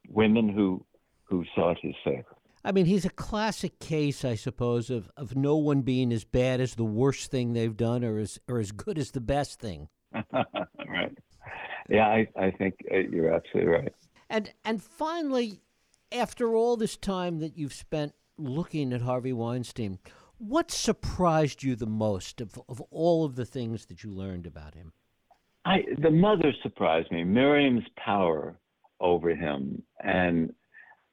women 0.09 0.49
who 0.49 0.85
who 1.23 1.43
sought 1.55 1.77
his 1.81 1.95
favor. 2.03 2.35
I 2.65 2.71
mean, 2.71 2.85
he's 2.85 3.05
a 3.05 3.09
classic 3.09 3.79
case, 3.79 4.23
I 4.23 4.35
suppose, 4.35 4.89
of, 4.89 5.11
of 5.17 5.35
no 5.35 5.57
one 5.57 5.81
being 5.81 6.13
as 6.13 6.23
bad 6.23 6.61
as 6.61 6.75
the 6.75 6.85
worst 6.85 7.29
thing 7.29 7.53
they've 7.53 7.75
done 7.75 8.03
or 8.03 8.19
as 8.19 8.39
or 8.47 8.59
as 8.59 8.71
good 8.71 8.97
as 8.97 9.11
the 9.11 9.21
best 9.21 9.59
thing. 9.59 9.89
right. 10.31 11.17
Yeah, 11.89 12.07
I, 12.07 12.27
I 12.37 12.51
think 12.51 12.75
uh, 12.91 12.97
you're 12.97 13.33
absolutely 13.33 13.71
right. 13.71 13.93
And 14.29 14.51
and 14.63 14.81
finally, 14.81 15.59
after 16.11 16.55
all 16.55 16.77
this 16.77 16.95
time 16.95 17.39
that 17.39 17.57
you've 17.57 17.73
spent 17.73 18.13
looking 18.37 18.93
at 18.93 19.01
Harvey 19.01 19.33
Weinstein, 19.33 19.99
what 20.37 20.71
surprised 20.71 21.63
you 21.63 21.75
the 21.75 21.85
most 21.85 22.39
of, 22.39 22.57
of 22.69 22.81
all 22.91 23.25
of 23.25 23.35
the 23.35 23.45
things 23.45 23.85
that 23.87 24.03
you 24.03 24.11
learned 24.11 24.45
about 24.45 24.75
him? 24.75 24.93
I 25.65 25.83
the 25.97 26.11
mother 26.11 26.53
surprised 26.61 27.11
me. 27.11 27.23
Miriam's 27.23 27.85
power 27.97 28.57
over 28.99 29.35
him 29.35 29.83
and 30.01 30.53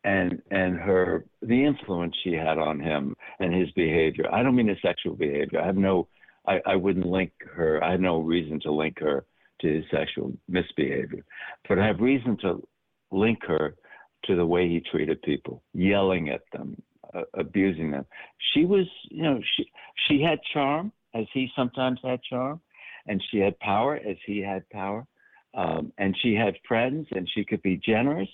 and 0.04 0.40
and 0.50 0.76
her 0.76 1.24
the 1.42 1.64
influence 1.64 2.14
she 2.22 2.32
had 2.32 2.58
on 2.58 2.80
him 2.80 3.14
and 3.38 3.54
his 3.54 3.70
behavior. 3.72 4.32
I 4.32 4.42
don't 4.42 4.56
mean 4.56 4.68
his 4.68 4.78
sexual 4.82 5.14
behavior. 5.14 5.60
I 5.60 5.66
have 5.66 5.76
no 5.76 6.08
I, 6.46 6.60
I 6.66 6.76
wouldn't 6.76 7.06
link 7.06 7.32
her 7.54 7.82
I 7.84 7.92
have 7.92 8.00
no 8.00 8.20
reason 8.20 8.60
to 8.60 8.72
link 8.72 8.98
her 9.00 9.24
to 9.60 9.74
his 9.74 9.84
sexual 9.90 10.32
misbehavior. 10.48 11.24
But 11.68 11.78
I 11.78 11.86
have 11.86 12.00
reason 12.00 12.36
to 12.38 12.66
link 13.10 13.40
her 13.46 13.76
to 14.24 14.36
the 14.36 14.46
way 14.46 14.68
he 14.68 14.80
treated 14.80 15.22
people, 15.22 15.62
yelling 15.72 16.28
at 16.28 16.42
them, 16.52 16.80
uh, 17.14 17.22
abusing 17.34 17.90
them. 17.90 18.06
She 18.52 18.64
was, 18.64 18.86
you 19.10 19.22
know, 19.22 19.40
she 19.56 19.70
she 20.08 20.22
had 20.22 20.38
charm 20.52 20.92
as 21.14 21.26
he 21.32 21.50
sometimes 21.56 21.98
had 22.02 22.22
charm, 22.22 22.60
and 23.06 23.22
she 23.30 23.38
had 23.38 23.58
power 23.60 23.96
as 23.96 24.16
he 24.26 24.40
had 24.40 24.68
power, 24.70 25.06
um, 25.54 25.92
and 25.98 26.16
she 26.22 26.34
had 26.34 26.54
friends, 26.66 27.06
and 27.12 27.28
she 27.34 27.44
could 27.44 27.62
be 27.62 27.76
generous, 27.76 28.28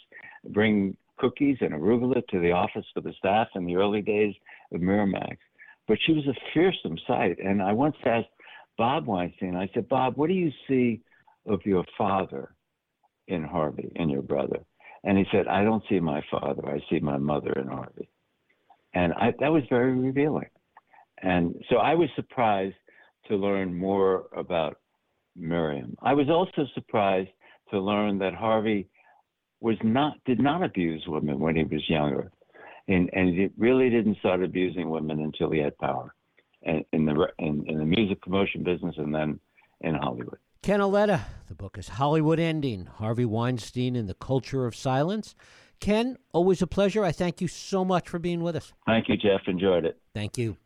bring 0.50 0.96
cookies 1.18 1.56
and 1.60 1.72
arugula 1.72 2.26
to 2.28 2.40
the 2.40 2.52
office 2.52 2.84
for 2.94 3.00
the 3.00 3.12
staff 3.18 3.48
in 3.54 3.64
the 3.64 3.76
early 3.76 4.02
days 4.02 4.34
of 4.72 4.80
Miramax. 4.80 5.36
But 5.88 5.98
she 6.04 6.12
was 6.12 6.26
a 6.26 6.34
fearsome 6.52 6.98
sight, 7.06 7.38
and 7.38 7.62
I 7.62 7.72
once 7.72 7.96
asked 8.04 8.28
Bob 8.76 9.06
Weinstein. 9.06 9.56
I 9.56 9.70
said, 9.72 9.88
Bob, 9.88 10.16
what 10.16 10.28
do 10.28 10.34
you 10.34 10.50
see 10.68 11.00
of 11.46 11.60
your 11.64 11.84
father 11.96 12.54
in 13.28 13.44
Harvey 13.44 13.92
and 13.96 14.10
your 14.10 14.22
brother? 14.22 14.60
And 15.04 15.16
he 15.16 15.24
said, 15.30 15.46
I 15.46 15.62
don't 15.62 15.84
see 15.88 16.00
my 16.00 16.22
father. 16.30 16.68
I 16.68 16.82
see 16.90 16.98
my 16.98 17.16
mother 17.16 17.52
in 17.52 17.68
Harvey 17.68 18.08
and 18.96 19.12
I, 19.12 19.34
that 19.40 19.52
was 19.52 19.62
very 19.68 19.92
revealing. 19.92 20.48
And 21.22 21.54
so 21.68 21.76
I 21.76 21.94
was 21.94 22.08
surprised 22.16 22.74
to 23.28 23.36
learn 23.36 23.78
more 23.78 24.24
about 24.34 24.78
Miriam. 25.36 25.94
I 26.02 26.14
was 26.14 26.30
also 26.30 26.66
surprised 26.74 27.28
to 27.70 27.78
learn 27.78 28.18
that 28.18 28.34
Harvey 28.34 28.88
was 29.60 29.76
not 29.82 30.16
did 30.24 30.40
not 30.40 30.62
abuse 30.62 31.04
women 31.06 31.38
when 31.38 31.56
he 31.56 31.64
was 31.64 31.88
younger, 31.88 32.30
and 32.88 33.10
and 33.12 33.30
he 33.30 33.48
really 33.56 33.90
didn't 33.90 34.18
start 34.18 34.42
abusing 34.42 34.90
women 34.90 35.20
until 35.20 35.50
he 35.50 35.58
had 35.58 35.76
power, 35.78 36.14
in, 36.62 36.84
in 36.92 37.04
the 37.06 37.26
in, 37.38 37.64
in 37.66 37.78
the 37.78 37.84
music 37.84 38.20
promotion 38.20 38.62
business 38.62 38.94
and 38.98 39.14
then 39.14 39.40
in 39.80 39.94
Hollywood. 39.94 40.38
Ken 40.62 40.80
Auletta, 40.80 41.20
the 41.48 41.54
book 41.54 41.78
is 41.78 41.88
Hollywood 41.88 42.40
Ending: 42.40 42.86
Harvey 42.86 43.24
Weinstein 43.24 43.96
and 43.96 44.08
the 44.08 44.14
Culture 44.14 44.66
of 44.66 44.74
Silence. 44.74 45.34
Ken, 45.78 46.16
always 46.32 46.62
a 46.62 46.66
pleasure. 46.66 47.04
I 47.04 47.12
thank 47.12 47.40
you 47.40 47.48
so 47.48 47.84
much 47.84 48.08
for 48.08 48.18
being 48.18 48.40
with 48.40 48.56
us. 48.56 48.72
Thank 48.86 49.08
you, 49.08 49.16
Jeff. 49.16 49.42
Enjoyed 49.46 49.84
it. 49.84 49.98
Thank 50.14 50.38
you. 50.38 50.56